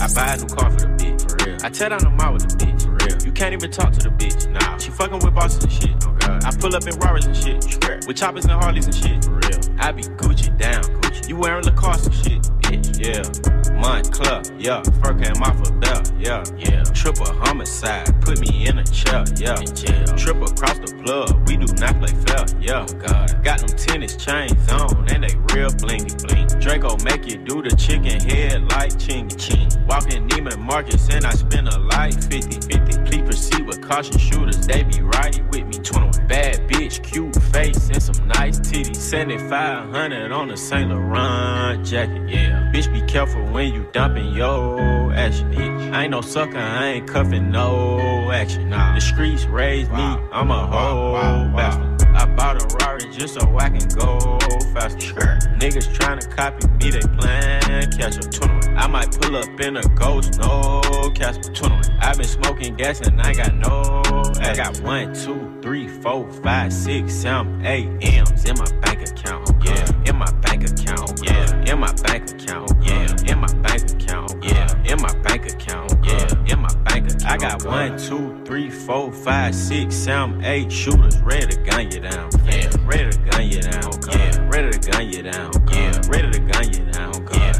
[0.00, 1.58] I buy a new car for the bitch, for real.
[1.64, 3.03] I tear down the mall with the bitch, for real.
[3.24, 4.76] You can't even talk to the bitch, nah.
[4.76, 6.44] She fucking with bosses and shit, oh god.
[6.44, 9.60] I pull up in Rarers and shit, with choppers and Harleys and shit, for real.
[9.78, 11.28] I be Gucci down, Gucci.
[11.28, 12.70] You wearing Lacoste and shit, yeah.
[12.70, 13.80] bitch, yeah.
[13.80, 14.82] Montclair, yeah.
[15.02, 16.82] Fur came off a belt, yeah, yeah.
[16.92, 19.58] Triple homicide, put me in a chair, yeah.
[19.58, 20.04] In jail.
[20.16, 22.86] Triple across the plug, we do not play fair, yeah.
[22.88, 23.42] Oh, god.
[23.42, 26.46] Got them tennis chains on, and they real blingy bling.
[26.60, 29.68] Draco make you do the chicken head like chingy ching.
[29.86, 33.13] Walking Neiman Marcus, and I spend a life 50 50.
[33.34, 35.74] Proceed with caution shooters, they be riding with me.
[35.82, 36.28] 21.
[36.28, 38.94] Bad bitch, cute face, and some nice titties.
[38.94, 42.70] 7500 on a Saint Laurent jacket, yeah.
[42.72, 45.92] Bitch, be careful when you dumping yo action, bitch.
[45.92, 48.70] I ain't no sucker, I ain't cuffing no action.
[48.70, 48.94] Nah.
[48.94, 51.14] The streets raised me, I'm a whole
[51.56, 52.08] bastard.
[52.14, 54.38] I bought a Rari just so I can go
[54.72, 55.00] faster.
[55.00, 55.38] Sure.
[55.58, 58.30] Niggas tryna copy me, they plan catch up.
[58.30, 58.63] 21.
[58.76, 61.52] I might pull up in a ghost, no Casper.
[61.52, 61.98] 21.
[62.00, 64.02] I been smoking gas and I got no.
[64.40, 69.50] I got one, two, three, four, five, six, seven, eight M's in my bank account.
[69.64, 71.20] Yeah, in my bank account.
[71.24, 72.72] Yeah, in my bank account.
[72.82, 74.44] Yeah, in my bank account.
[74.44, 75.94] Yeah, in my bank account.
[76.04, 77.26] Yeah, in my bank account.
[77.26, 82.00] I got one, two, three, four, five, six, seven, eight shooters ready to gun you
[82.00, 82.30] down.
[82.44, 83.92] Yeah, ready to gun you down.
[84.10, 85.52] Yeah, ready to gun you down.
[85.72, 86.83] Yeah, ready to gun you down.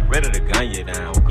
[0.08, 1.23] Ready to gun you down.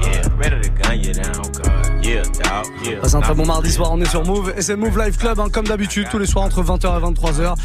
[2.84, 3.00] Yeah.
[3.02, 5.40] Passe un très bon mardi soir, on est sur Move et c'est Move Live Club
[5.40, 7.56] hein, comme d'habitude tous les soirs entre 20h et 23h.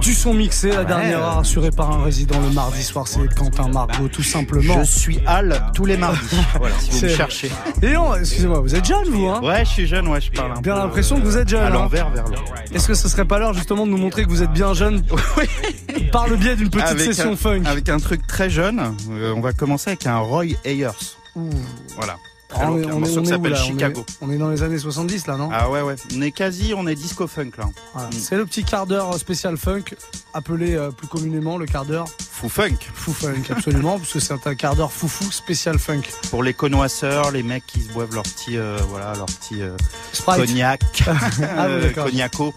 [0.00, 3.68] Du son mixé, la dernière heure assurée par un résident le mardi soir, c'est Quentin
[3.68, 4.78] Margot tout simplement.
[4.78, 6.18] Je suis Al tous les mardis.
[6.58, 7.50] voilà, si vous me C'est- cherchez.
[7.82, 10.52] Et non, excusez-moi, vous êtes jeune vous hein Ouais, je suis jeune, ouais, je parle
[10.52, 11.62] un Bien peu, l'impression que euh, vous êtes jeune.
[11.62, 11.70] À hein.
[11.70, 12.42] l'envers, vers l'autre.
[12.72, 15.02] Est-ce que ce serait pas l'heure justement de nous montrer que vous êtes bien jeune
[16.12, 19.32] par le biais d'une petite avec session un, funk Avec un truc très jeune, euh,
[19.34, 20.90] on va commencer avec un Roy Ayers.
[21.96, 22.16] Voilà.
[22.48, 23.58] Très Ah, on long, est, un on est- morceau on qui est où, s'appelle là
[23.60, 24.06] on est- Chicago.
[24.22, 25.50] on est dans les années 70 là, non?
[25.52, 25.96] Ah ouais, ouais.
[26.16, 27.64] On est quasi, on est disco funk là.
[27.92, 28.08] Voilà.
[28.18, 29.82] C'est le petit quart d'heure spécial funk,
[30.32, 32.76] appelé euh, plus communément le quart d'heure Fou funk.
[32.94, 36.02] fou funk, absolument, parce que c'est un quart d'heure foufou spécial funk.
[36.30, 39.76] Pour les connoisseurs, les mecs qui se boivent leur petit, euh, voilà, leur petit euh,
[40.24, 42.04] cognac, Ah oui, euh, d'accord.
[42.06, 42.54] cognaco.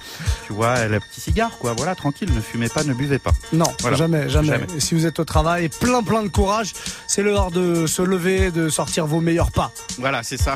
[0.47, 1.73] Tu vois, le petit cigare, quoi.
[1.75, 3.32] Voilà, tranquille, ne fumez pas, ne buvez pas.
[3.54, 3.97] Non, Voilà.
[3.97, 4.67] jamais, jamais, Jamais.
[4.77, 6.73] Et si vous êtes au travail, plein plein de courage,
[7.08, 9.71] c'est l'heure de se lever, de sortir vos meilleurs pas.
[9.98, 10.56] Voilà, c'est ça.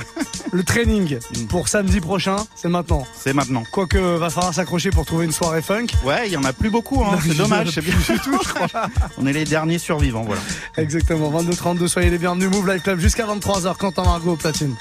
[0.52, 1.18] Le training
[1.50, 3.06] pour samedi prochain, c'est maintenant.
[3.18, 3.64] C'est maintenant.
[3.72, 5.88] Quoique, va falloir s'accrocher pour trouver une soirée funk.
[6.04, 7.18] Ouais, il y en a plus beaucoup, hein.
[7.22, 8.16] C'est en a dommage, c'est plus bien.
[8.16, 8.68] du tout, je crois.
[9.18, 10.42] On est les derniers survivants, voilà.
[10.78, 12.50] Exactement, 22-32, soyez les bienvenus.
[12.50, 14.76] Move Live Club jusqu'à 23h, Quentin Margot au platine.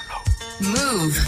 [0.61, 1.19] Move.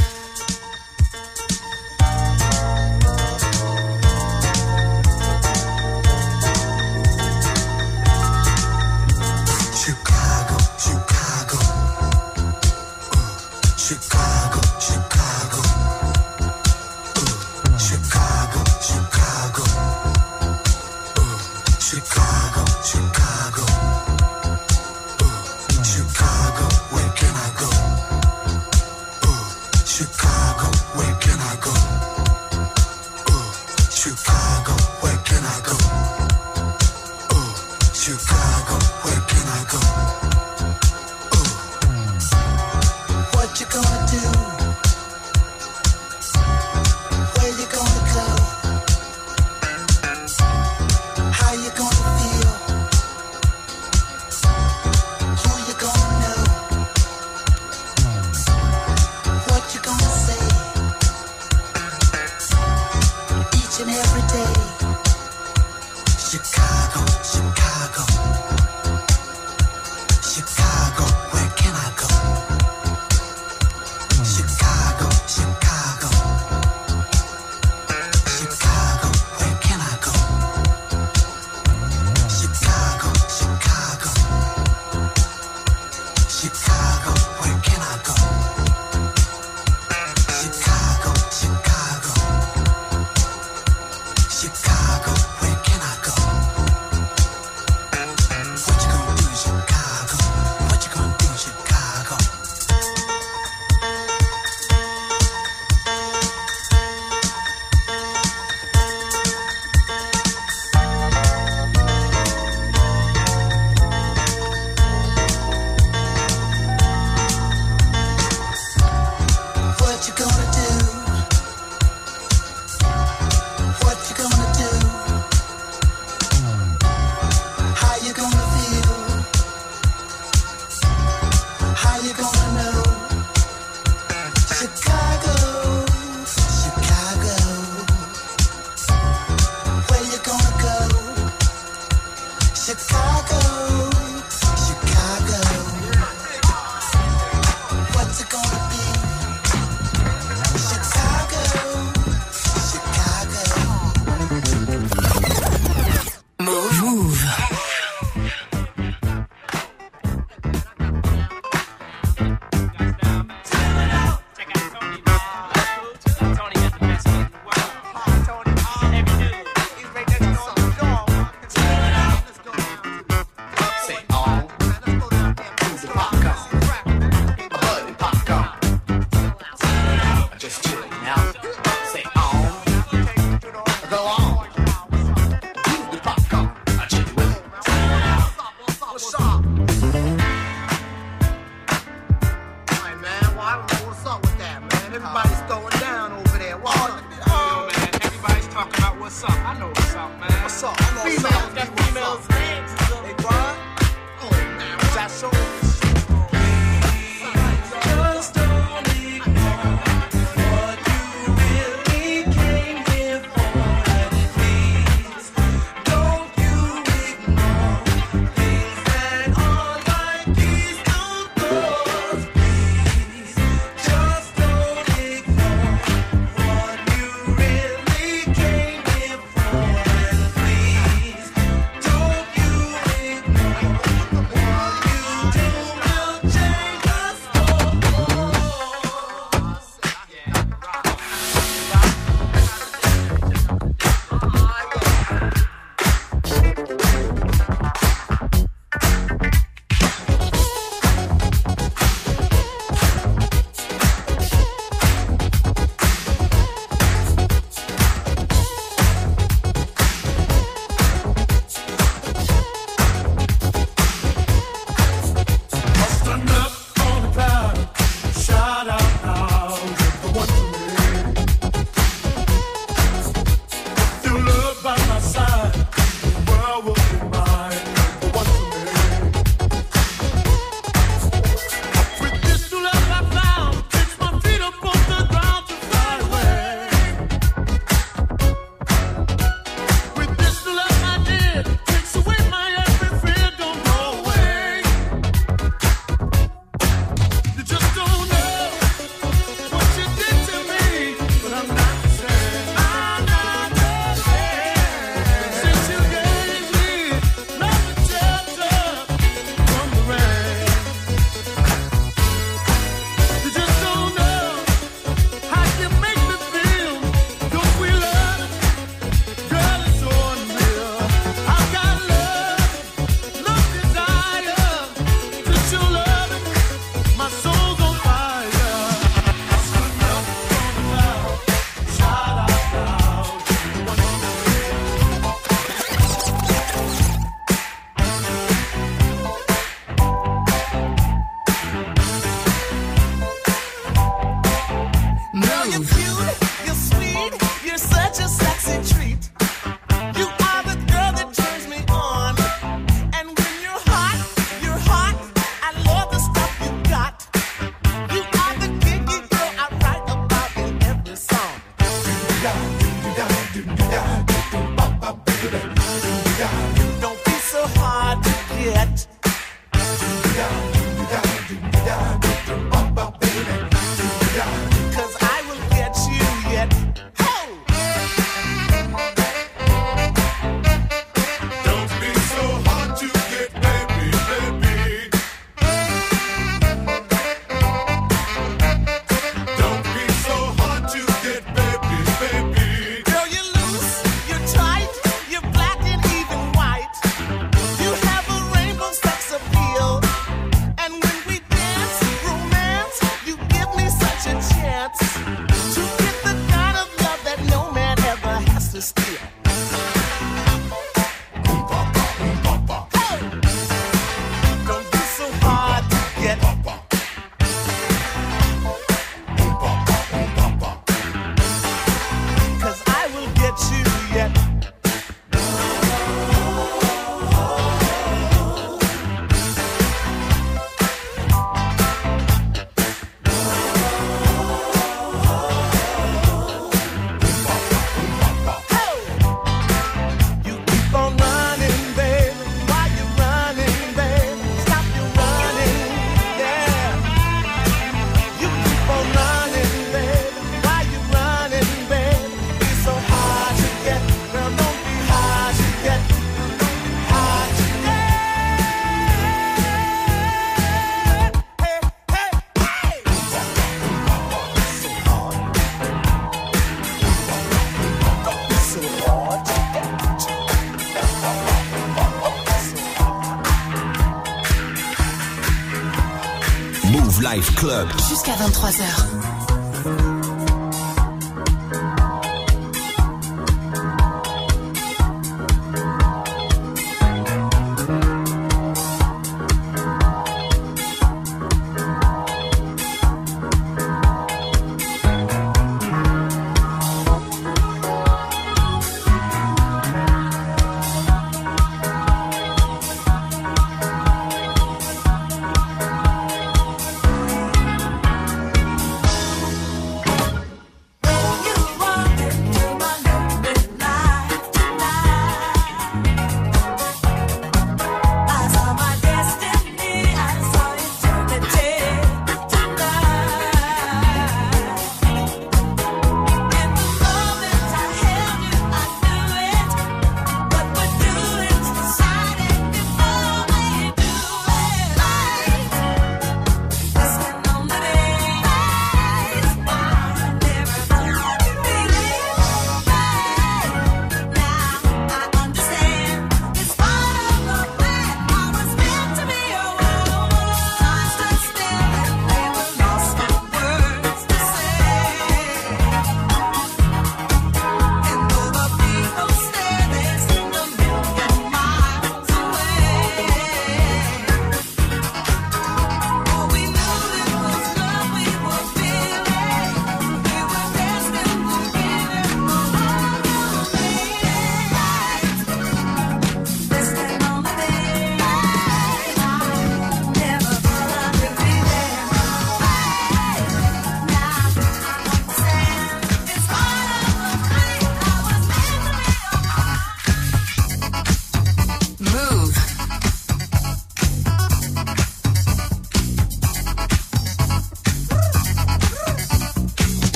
[66.48, 68.27] 시카고 시카고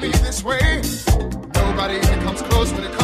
[0.00, 0.80] be this way.
[1.54, 2.99] Nobody even comes close when it comes.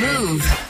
[0.00, 0.67] Mouv'.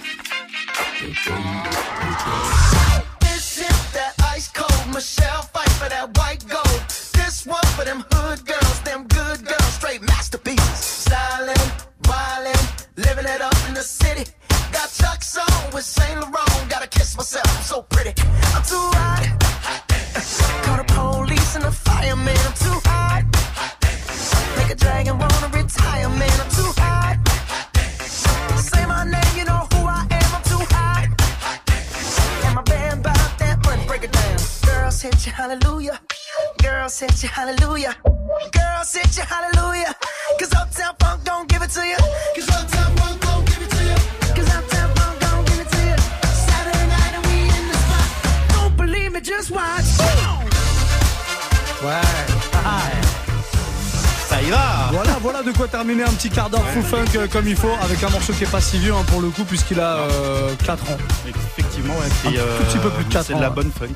[56.18, 58.60] Petit quart d'heure fou funk euh, comme il faut avec un morceau qui est pas
[58.60, 60.96] si vieux hein, pour le coup puisqu'il a euh, 4 ans.
[61.28, 63.36] Effectivement, ouais, Un c'est, euh, tout petit peu plus de 4 c'est ans.
[63.36, 63.94] de la bonne funk.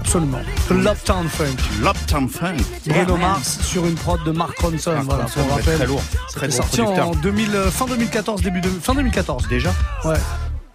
[0.00, 0.40] Absolument.
[0.70, 1.56] L'Uptown Funk.
[1.80, 2.56] L'Uptown Funk.
[2.86, 4.92] Bruno Mars sur une prod de Mark Ronson.
[4.92, 5.76] Mark voilà, Ronson, pour rappel.
[5.76, 6.02] très lourd,
[6.34, 7.08] très sorti producteur.
[7.08, 9.46] en 2000, euh, fin 2014, début de fin 2014.
[9.48, 9.70] Déjà?
[10.04, 10.14] Ouais.
[10.14, 10.20] Donc,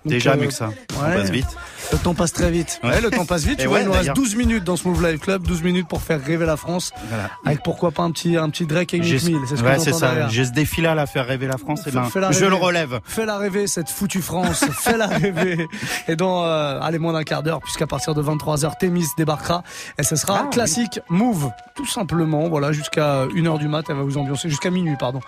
[0.05, 0.69] Déjà euh, mieux que ça.
[0.97, 1.15] On ouais.
[1.15, 1.47] passe vite.
[1.91, 2.79] Le temps passe très vite.
[2.83, 2.99] Ouais.
[3.01, 3.59] Le temps passe vite.
[3.59, 4.15] Tu vois, ouais, il nous reste d'ailleurs.
[4.15, 6.91] 12 minutes dans ce Move Live Club, 12 minutes pour faire rêver la France.
[7.09, 7.29] Voilà.
[7.45, 9.37] Avec pourquoi pas un petit, un petit Drake et Nick Mill.
[9.47, 10.27] C'est ce ouais, c'est ça.
[10.27, 11.87] J'ai ce défi-là à faire rêver la France.
[11.87, 12.49] Et ben, Fais-la je rêver.
[12.49, 12.99] le relève.
[13.05, 14.65] Fais-la rêver, cette foutue France.
[14.79, 15.67] Fais-la rêver.
[16.07, 19.63] Et dans, euh, allez, moins d'un quart d'heure, puisqu'à partir de 23h, Thémis débarquera.
[19.97, 21.51] Et ce sera Ah, classique Move.
[21.75, 22.49] Tout simplement.
[22.49, 24.49] Voilà, jusqu'à 1h du mat, elle va vous ambiancer.
[24.49, 25.19] Jusqu'à minuit, pardon.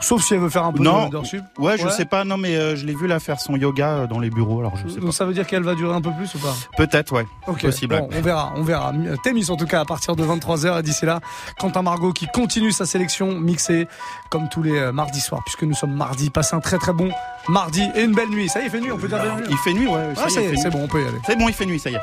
[0.00, 1.08] Sauf si elle veut faire un peu Non.
[1.08, 1.42] de sup.
[1.58, 2.24] Ouais, je sais pas.
[2.24, 4.60] Non, mais euh, je l'ai vu là faire son yoga euh, dans les bureaux.
[4.60, 5.00] Alors je sais pas.
[5.06, 7.26] Donc ça veut dire qu'elle va durer un peu plus ou pas Peut-être, ouais.
[7.48, 7.98] Ok, Possible.
[7.98, 8.92] bon, on verra, on verra.
[9.24, 11.20] Thémis en tout cas à partir de 23h et d'ici là,
[11.58, 13.88] Quentin Margot qui continue sa sélection mixée
[14.30, 16.30] comme tous les euh, mardis soirs puisque nous sommes mardi.
[16.30, 17.10] Passez un très très bon
[17.48, 18.48] mardi et une belle nuit.
[18.48, 19.46] Ça y est, il fait nuit, on peut dire belle nuit.
[19.50, 20.14] Il fait nuit, ouais.
[20.14, 21.18] ça Ah, y est, c'est bon, on peut y aller.
[21.26, 22.00] C'est bon, il fait nuit, ça y est.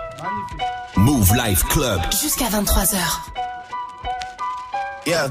[0.97, 2.01] Move Life Club.
[2.11, 2.97] Jusqu'à 23h.
[5.07, 5.29] Yeah.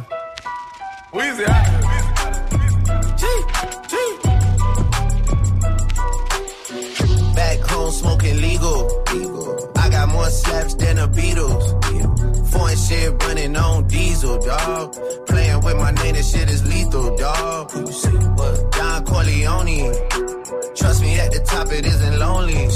[1.13, 1.90] Weezy, Back
[7.91, 8.89] home smoking legal.
[9.77, 11.65] I got more slaps than the Beatles.
[12.51, 14.95] Foreign shit running on diesel, dog.
[15.27, 17.71] Playing with my name, this shit is lethal, dog.
[17.71, 19.95] Don Corleone.
[20.75, 22.69] Trust me, at the top it isn't lonely.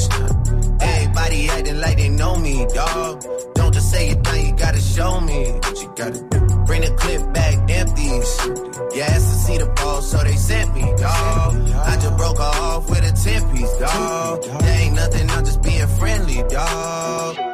[0.81, 3.25] Everybody acting like they know me, dog.
[3.55, 6.44] Don't just say it now, you gotta show me what you gotta do.
[6.67, 8.31] Bring the clip back empties.
[8.95, 11.55] You asked to see the ball, so they sent me, dog.
[11.91, 14.43] I just broke off with a 10 piece, dog.
[14.43, 17.54] There ain't nothing, I'm just being friendly, dog.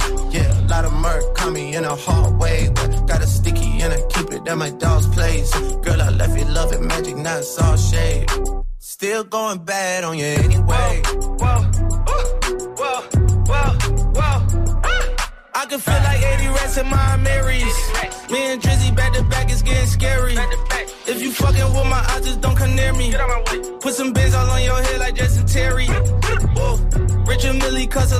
[0.71, 2.69] Lot of murk caught me in a hard way.
[2.73, 5.51] But got a sticky and I keep it at my dog's place.
[5.83, 8.29] Girl, I left you loving magic, not all shade.
[8.79, 11.01] Still going bad on you anyway.
[11.41, 11.59] Whoa,
[12.07, 12.21] whoa,
[12.79, 13.01] whoa,
[13.49, 13.69] whoa,
[14.15, 14.37] whoa.
[14.85, 15.31] Ah.
[15.55, 17.77] I can feel like 80 rats in my Marys.
[18.31, 20.35] Me and Drizzy back to back, it's getting scary.
[21.05, 23.13] If you fucking with my eyes, just don't come near me.
[23.81, 25.87] Put some bins all on your head like Jason Terry.
[25.87, 26.77] Whoa.
[27.27, 28.11] Richard Mille cuss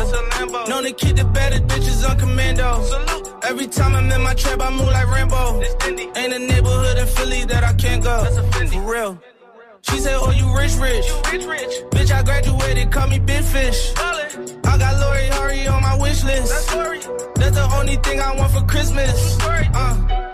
[0.00, 0.68] a Lambo.
[0.68, 2.82] Known to keep the baddest bitches on commando.
[2.82, 3.44] Salute.
[3.44, 5.60] Every time I'm in my trap, I move like Rambo.
[6.16, 8.24] Ain't a neighborhood in Philly that I can't go.
[8.24, 9.20] For real.
[9.82, 11.06] She said, Oh, you rich, rich.
[11.30, 13.92] rich rich Bitch, I graduated, call me Big Fish.
[13.96, 16.50] I got Lori Harvey on my wish list.
[17.36, 19.38] That's the only thing I want for Christmas.
[19.40, 20.33] Uh,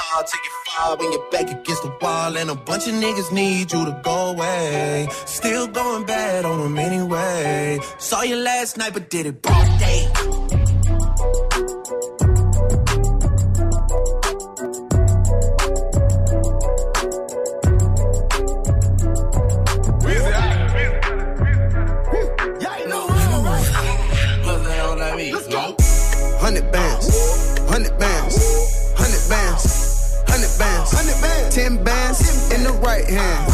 [0.11, 2.37] ball, take your fall when you're back against the wall.
[2.37, 5.07] And a bunch of niggas need you to go away.
[5.25, 7.79] Still going bad on them anyway.
[7.97, 10.50] Saw you last night, but did it broad day.
[32.81, 33.47] Right hand,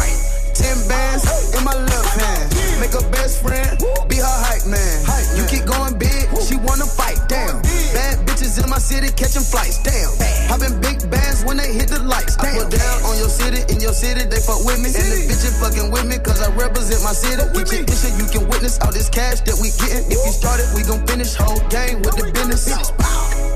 [0.56, 1.24] ten bands
[1.54, 2.48] in my left hand.
[2.80, 5.04] Make a best friend, be her hype man.
[5.36, 7.20] You keep going big, she wanna fight.
[7.28, 7.60] Damn,
[7.92, 9.82] bad bitches in my city catching flights.
[9.84, 10.10] Damn,
[10.48, 12.38] having big bands when they hit the lights.
[12.38, 15.18] I put down on your city, in your city they fuck with me, and the
[15.28, 17.42] bitches fucking with me 'cause I represent my city.
[17.52, 20.08] Get your issue, you can witness all this cash that we getting.
[20.10, 22.64] If you started, we gon' finish whole game with the business.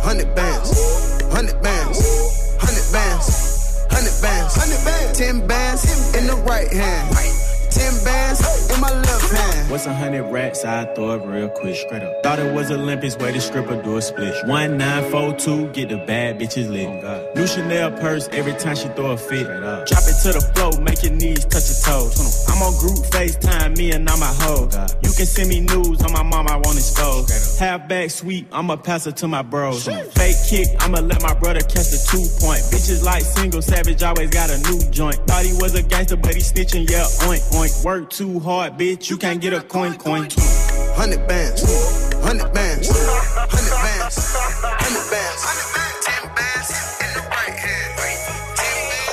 [0.02, 0.68] Hundred bands,
[1.32, 1.98] hundred bands,
[2.58, 3.26] hundred bands,
[3.92, 7.14] hundred bands, hundred bands, ten bands in the right hand,
[7.70, 8.40] ten bands
[8.72, 8.81] in.
[9.72, 10.66] What's a hundred rats?
[10.66, 12.22] I throw it real quick, straight up.
[12.22, 14.46] Thought it was Olympics, way stripper do a split.
[14.46, 16.90] One nine four two, get the bad bitches lit.
[17.34, 19.46] New Chanel purse every time she throw a fit.
[19.46, 22.44] Drop it to the floor, make your knees touch your toes.
[22.50, 24.74] I'm on group FaceTime, me and all my hoes.
[25.02, 27.58] You can send me news on my mom, I won't expose.
[27.58, 29.86] Half back sweep, I'ma pass it to my bros.
[29.86, 32.60] Fake kick, I'ma let my brother catch the two point.
[32.68, 35.16] Bitches like single savage, always got a new joint.
[35.26, 37.84] Thought he was a gangster, but he snitching, yeah, oink oink.
[37.86, 40.28] Work too hard, bitch, you can't get a coin coin.
[40.28, 40.44] coin.
[40.94, 41.62] Hundred bands,
[42.22, 44.16] hundred bands, hundred bands,
[44.62, 45.42] hundred bands,
[46.04, 46.68] ten bands
[47.00, 47.82] in the right hand.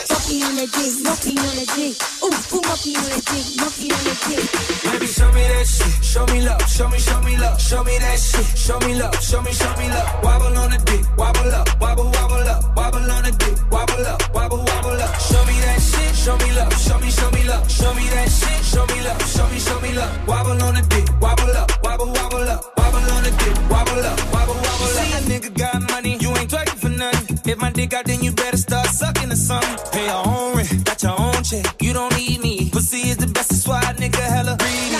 [0.09, 1.95] Monkey on the dick, monkey on the dick.
[2.21, 4.45] Ooh, ooh, monkey on the dick, monkey on the dick.
[4.91, 6.03] Baby, show me that shit.
[6.03, 6.61] Show me love.
[6.69, 7.59] Show me, show me love.
[7.61, 8.45] Show me that shit.
[8.57, 9.15] Show me love.
[9.21, 10.23] Show me, show me love.
[10.23, 11.05] Wobble on the dick.
[11.17, 11.67] Wobble up.
[11.79, 12.75] Wobble, wobble up.
[12.75, 13.57] Wobble on the dick.
[13.71, 14.21] Wobble up.
[14.33, 15.15] Wobble, wobble up.
[15.19, 16.08] Show me that shit.
[16.19, 16.73] Show me love.
[16.73, 17.71] Show me, show me love.
[17.71, 18.59] Show me that shit.
[18.65, 19.21] Show me love.
[19.25, 20.27] Show me, show me love.
[20.27, 21.07] Wobble on the dick.
[21.21, 21.71] Wobble up.
[21.81, 22.61] Wobble, wobble up.
[22.77, 23.55] Wobble on the dick.
[23.71, 24.19] Wobble up.
[24.33, 24.99] Wobble, wobble up.
[24.99, 26.17] See a nigga got money.
[26.19, 27.39] You ain't twerking for nothing.
[27.49, 29.77] If my dick out, then you better start sucking or something.
[29.93, 30.85] Pay your own rent.
[30.85, 31.65] Got your own check.
[31.81, 32.69] You don't need me.
[32.69, 33.49] Pussy is the best.
[33.49, 34.99] That's why a nigga hella greedy.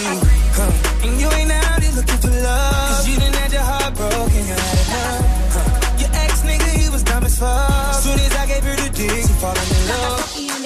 [0.55, 0.71] Huh.
[1.03, 2.89] And you ain't out here looking for love.
[2.95, 4.41] Cause you done had your heart broken.
[4.49, 5.53] You had enough.
[5.53, 5.99] Huh.
[5.99, 7.93] Your ex nigga, he was dumb as fuck.
[7.95, 9.78] Soon as I gave her the dick, she falling in love.
[9.78, 9.78] Monkey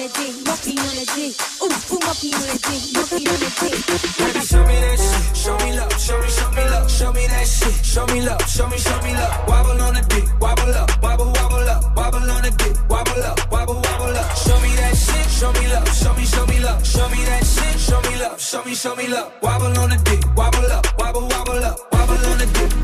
[0.04, 1.32] on monkey on the dick.
[1.64, 3.78] Ooh, ooh, monkey on the dick, monkey on the dick.
[4.20, 5.36] Baby, show me that shit.
[5.36, 5.92] Show me love.
[5.98, 6.90] Show me, show me love.
[6.90, 7.74] Show me that shit.
[7.84, 8.42] Show me love.
[8.48, 9.48] Show me, show me love.
[9.48, 10.24] Wobble on the dick.
[10.40, 11.02] Wobble up.
[11.02, 11.96] Wobble, wobble up.
[11.96, 12.76] Wobble on the dick.
[12.88, 13.50] Wobble up.
[13.50, 14.36] Wobble, wobble up.
[14.36, 15.26] Show me that shit.
[15.30, 15.88] Show me love.
[15.88, 16.86] Show me, show me love.
[16.86, 17.80] Show me that shit.
[17.80, 18.40] Show me love.
[18.40, 19.32] Show me, show me love.
[19.42, 20.20] Wobble on the dick.
[20.36, 20.84] Wobble up.
[20.98, 21.76] Wobble, wobble up.
[21.92, 22.83] Wobble on the dick.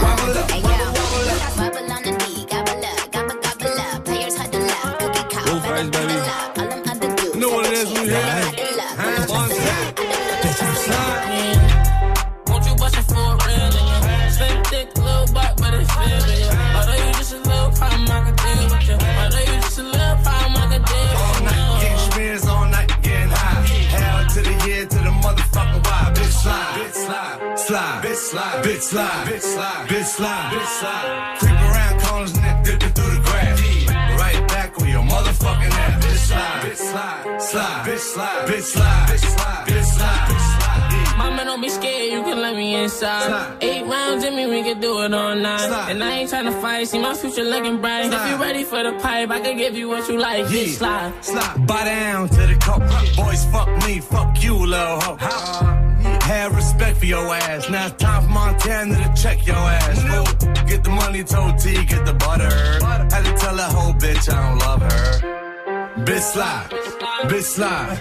[8.11, 9.99] Is we had?
[9.99, 10.03] Huddle
[10.91, 11.23] up,
[12.49, 13.71] Won't you bust it for real
[14.71, 16.47] thick, little butt, but you.
[16.91, 17.71] You just a little
[18.89, 18.99] you.
[18.99, 21.79] You just a little problem, I can deal with you.
[21.81, 24.27] Getting all night, getting high.
[24.35, 25.83] To the year, to the motherfucking.
[26.15, 31.60] Bitch slide, bitch slide, slide, bitch slide, bitch slide, bitch slide, bitch slide, bitch slide.
[37.51, 41.19] Slide, slide, bitch slide, bitch slide, bitch slide, bitch slide.
[41.19, 43.57] Mama, don't be scared, you can let me inside.
[43.61, 45.91] Eight rounds in me, we can do it all night.
[45.91, 48.07] And I ain't tryna fight, see my future looking bright.
[48.07, 50.51] If you ready for the pipe, I can give you what you like.
[50.51, 50.67] Yeah.
[50.67, 51.25] Slide.
[51.25, 51.67] Slide.
[51.67, 52.83] Buy down to the coke.
[53.17, 55.17] Boys, fuck me, fuck you, little hoe.
[56.23, 57.69] Have respect for your ass.
[57.69, 60.01] Now it's time for Montana to check your ass.
[60.03, 60.53] Fool.
[60.67, 62.49] Get the money, told T, get the butter.
[62.85, 65.41] Had to tell that whole bitch I don't love her.
[66.05, 66.69] Bitch slide,
[67.29, 67.97] bitch slide,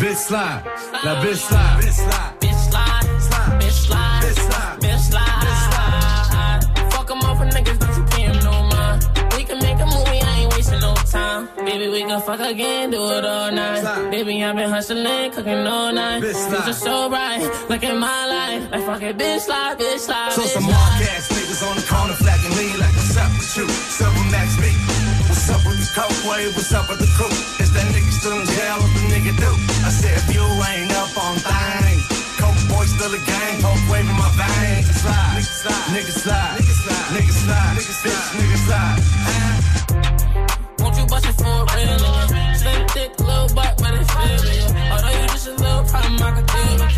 [0.00, 0.62] bitch slide,
[1.04, 5.42] la bitch slide, bitch slide, Bitch slide, bitch slide, bitch slide.
[5.44, 6.92] bitch slide.
[6.92, 9.06] Fuck 'em off for niggas, don't you pay no mind.
[9.36, 11.48] We can make a movie, I ain't wasting no time.
[11.64, 14.10] Baby, we can fuck again, do it all night.
[14.10, 16.22] Baby, I've been hustling, cooking all night.
[16.22, 16.40] Bitch.
[16.50, 18.62] Future so bright, look at my life.
[18.72, 22.14] Like fuck it, bitch slide, bitch slide, So some mark ass niggas on the corner
[22.14, 23.68] flacking lean like what's up with you?
[23.68, 24.64] Silver Max B.
[25.28, 26.56] What's up with the coke?
[26.56, 27.61] What's up with the crew?
[27.72, 28.76] That nigga still in jail?
[28.80, 29.50] What the nigga do?
[29.84, 32.04] I said if you ain't up on things,
[32.36, 34.32] coke boy still a gang, coke waving my
[35.92, 37.88] Niggas slide, niggas slide, niggas slide, bitch,
[38.38, 38.98] niggas slide.
[40.78, 41.98] Won't you bust it for real?
[42.56, 44.92] Slim thick, little butt, but it's feel yeah.
[44.92, 46.91] Although you just a little problem, I could deal with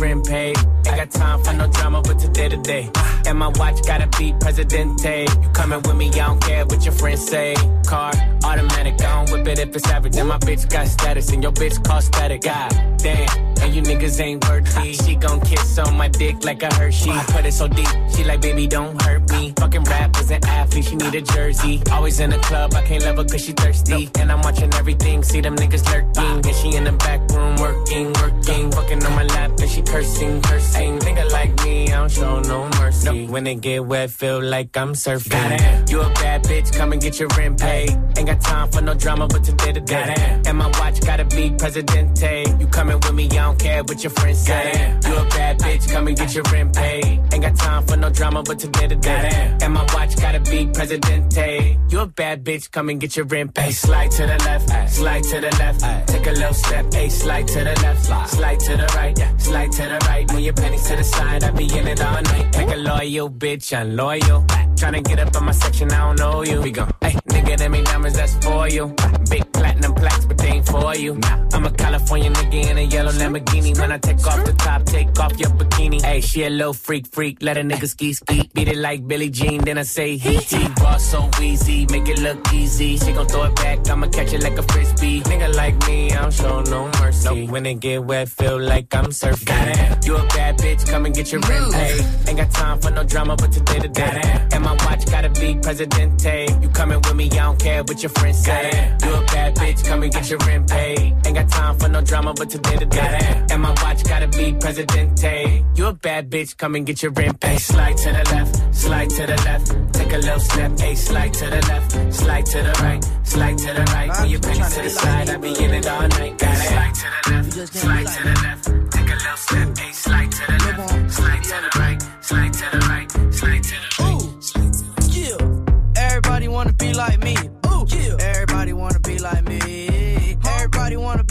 [0.00, 0.56] rent paid.
[0.86, 2.90] Ain't got time for no drama, but today to day.
[3.26, 5.26] And my watch gotta be Presidente.
[5.42, 7.54] You coming with me, I don't care what your friends say.
[7.86, 8.12] Car,
[8.44, 10.16] automatic, I don't whip it if it's average.
[10.16, 12.42] And my bitch got status, and your bitch cost static.
[12.42, 14.92] God damn, and you niggas ain't worthy.
[14.94, 17.10] She gon' kiss on my dick like a Hershey.
[17.28, 19.52] Put it so deep, she like, baby, don't hurt me.
[19.56, 21.82] Fucking rappers and athletes, she need a jersey.
[21.92, 24.10] Always in the club, I can't love her cause she thirsty.
[24.18, 26.46] And I'm watching everything, see them niggas lurking.
[26.46, 28.70] And she in the back room working, working.
[28.72, 30.98] Fucking on my lap, and she cursing, cursing.
[31.00, 33.26] Nigga like me, I don't show no mercy.
[33.26, 35.30] When it get wet, feel like I'm surfing.
[35.30, 35.84] Goddamn.
[35.88, 37.90] You a bad bitch, come and get your rent paid.
[38.16, 40.14] Ain't got time for no drama, but today to day.
[40.46, 42.44] And my watch gotta be Presidente.
[42.58, 44.98] You coming with me, I don't care what your friends say.
[45.06, 47.04] You a bad bitch, come and get your rent paid.
[47.32, 49.56] Ain't got time for no drama, but today to day.
[49.62, 51.78] And my watch gotta be Presidente.
[51.88, 53.72] You a bad bitch, come and get your rent paid.
[53.72, 56.08] Slide to the left, slide to the left.
[56.08, 59.82] Take a little step, a slide to the left, slide to the right, slide to
[59.82, 60.32] the right.
[60.32, 62.54] Move your pennies to the side, I be in it all night.
[62.54, 64.44] Like a loyal bitch, I'm loyal.
[64.78, 66.62] Tryna get up in my section, I don't know you.
[66.62, 68.94] We gon' hey, nigga, them ain't diamonds, that's for you.
[69.28, 71.18] Big platinum plaques, but they ain't for you.
[71.52, 73.76] I'm a California nigga in a yellow Lamborghini.
[73.76, 76.00] When I take off the top, take off your bikini.
[76.00, 78.48] Hey, she a little freak, freak, let a nigga ski, ski.
[78.54, 80.68] Beat it like Billie Jean, then I say he he.
[80.76, 82.98] Boss so easy, make it look easy.
[82.98, 85.22] She gon' throw it back, I'ma catch it like a frisbee.
[85.22, 87.48] Nigga like me, I don't show no mercy.
[87.48, 89.46] When it get wet, feel like I'm surfing.
[89.46, 90.00] Goddamn.
[90.04, 92.04] You a bad bitch, come and get your rent paid.
[92.28, 94.46] Ain't got time for no drama, but today the day.
[94.52, 96.46] And my watch gotta be Presidente.
[96.60, 98.96] You coming with me, I don't care what your friends say.
[99.02, 101.14] You a bad bitch, come and get your rent paid.
[101.24, 103.46] Ain't got time for no drama, but today to day.
[103.50, 105.64] And my watch gotta be Presidente.
[105.74, 107.60] You a bad bitch, come and get your rent paid.
[107.60, 109.66] Slide to the left, slide to the left.
[109.94, 113.72] Take a little step, hey, slide to the left, slide to the right, slide to
[113.78, 114.10] the right.
[114.20, 116.40] When you pennies to the side, I be in it all night.
[116.40, 118.64] Slide to the left, slide to the left.
[118.92, 120.57] Take a little step, hey, slide to the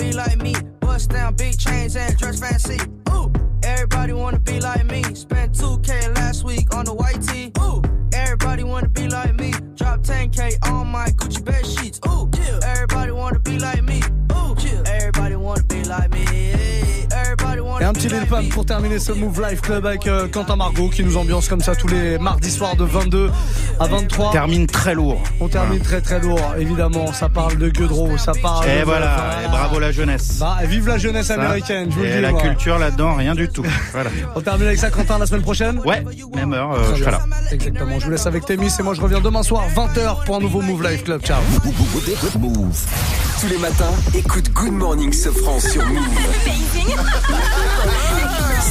[0.08, 0.54] be like me.
[0.80, 2.80] Bust down big chains and dress fancy.
[3.10, 3.32] Ooh.
[3.64, 5.04] Everybody wanna be like me.
[5.14, 7.52] Spent 2K last week on the white tee.
[7.60, 7.82] Ooh.
[8.14, 9.52] Everybody wanna be like me.
[9.76, 10.40] Drop 10K
[10.72, 12.00] on my Gucci bed sheets.
[12.08, 12.30] Ooh.
[12.38, 12.60] Yeah.
[12.64, 14.02] Everybody wanna be like me.
[14.34, 14.56] Ooh.
[14.60, 14.84] Yeah.
[14.98, 16.26] Everybody wanna be like me.
[17.12, 21.18] Everybody wanna Et pour terminer ce Move Life Club avec euh, Quentin Margot qui nous
[21.18, 23.30] ambiance comme ça tous les mardis soirs de 22
[23.82, 24.32] à 23.
[24.32, 25.22] Termine très lourd.
[25.42, 27.12] On termine très très lourd, évidemment.
[27.12, 30.38] Ça parle de Gueudreau, ça parle Et de- voilà, et bravo la jeunesse.
[30.40, 31.34] Bah, vive la jeunesse Ça.
[31.36, 32.22] américaine, je vous le Et dis.
[32.22, 32.42] la moi.
[32.42, 33.66] culture là-dedans, rien du tout.
[33.92, 34.10] Voilà.
[34.36, 36.04] On termine avec ça, Quentin, la semaine prochaine Ouais,
[36.36, 37.20] même heure, euh, je serai là.
[37.52, 40.40] Exactement, je vous laisse avec Témis et moi je reviens demain soir 20h pour un
[40.40, 41.22] nouveau Move Life Club.
[41.24, 41.42] Ciao.
[42.40, 42.78] Move.
[43.42, 45.98] Tous les matins, écoute Good Morning Sofran sur Move.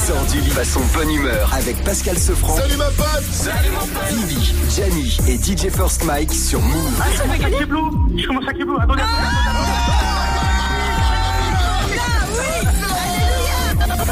[0.05, 2.55] Sors du lit façon bonne humeur avec Pascal Sofran.
[2.57, 6.93] Salut ma pote Salut mon pote Vivi, Gianni et DJ First Mike sur Move.
[7.01, 8.79] Ah, ça fait 4 Je commence à keblo.
[8.79, 9.03] Attendez.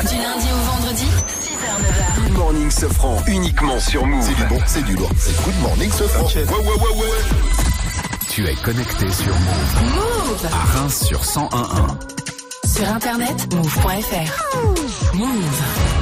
[0.05, 1.05] Du lundi au vendredi,
[1.41, 2.21] 6h, 9h.
[2.21, 4.23] Good Morning Sofran uniquement sur Move.
[4.23, 5.09] C'est du bon, c'est du lourd.
[5.17, 6.25] C'est Good Morning Sofran.
[6.25, 7.09] Ouais, ouais, ouais, ouais.
[8.29, 9.95] Tu es connecté sur Move.
[9.95, 11.47] Move À Reims sur 101.1.
[12.67, 14.94] Sur internet, move.fr.
[15.17, 15.94] Mouv'.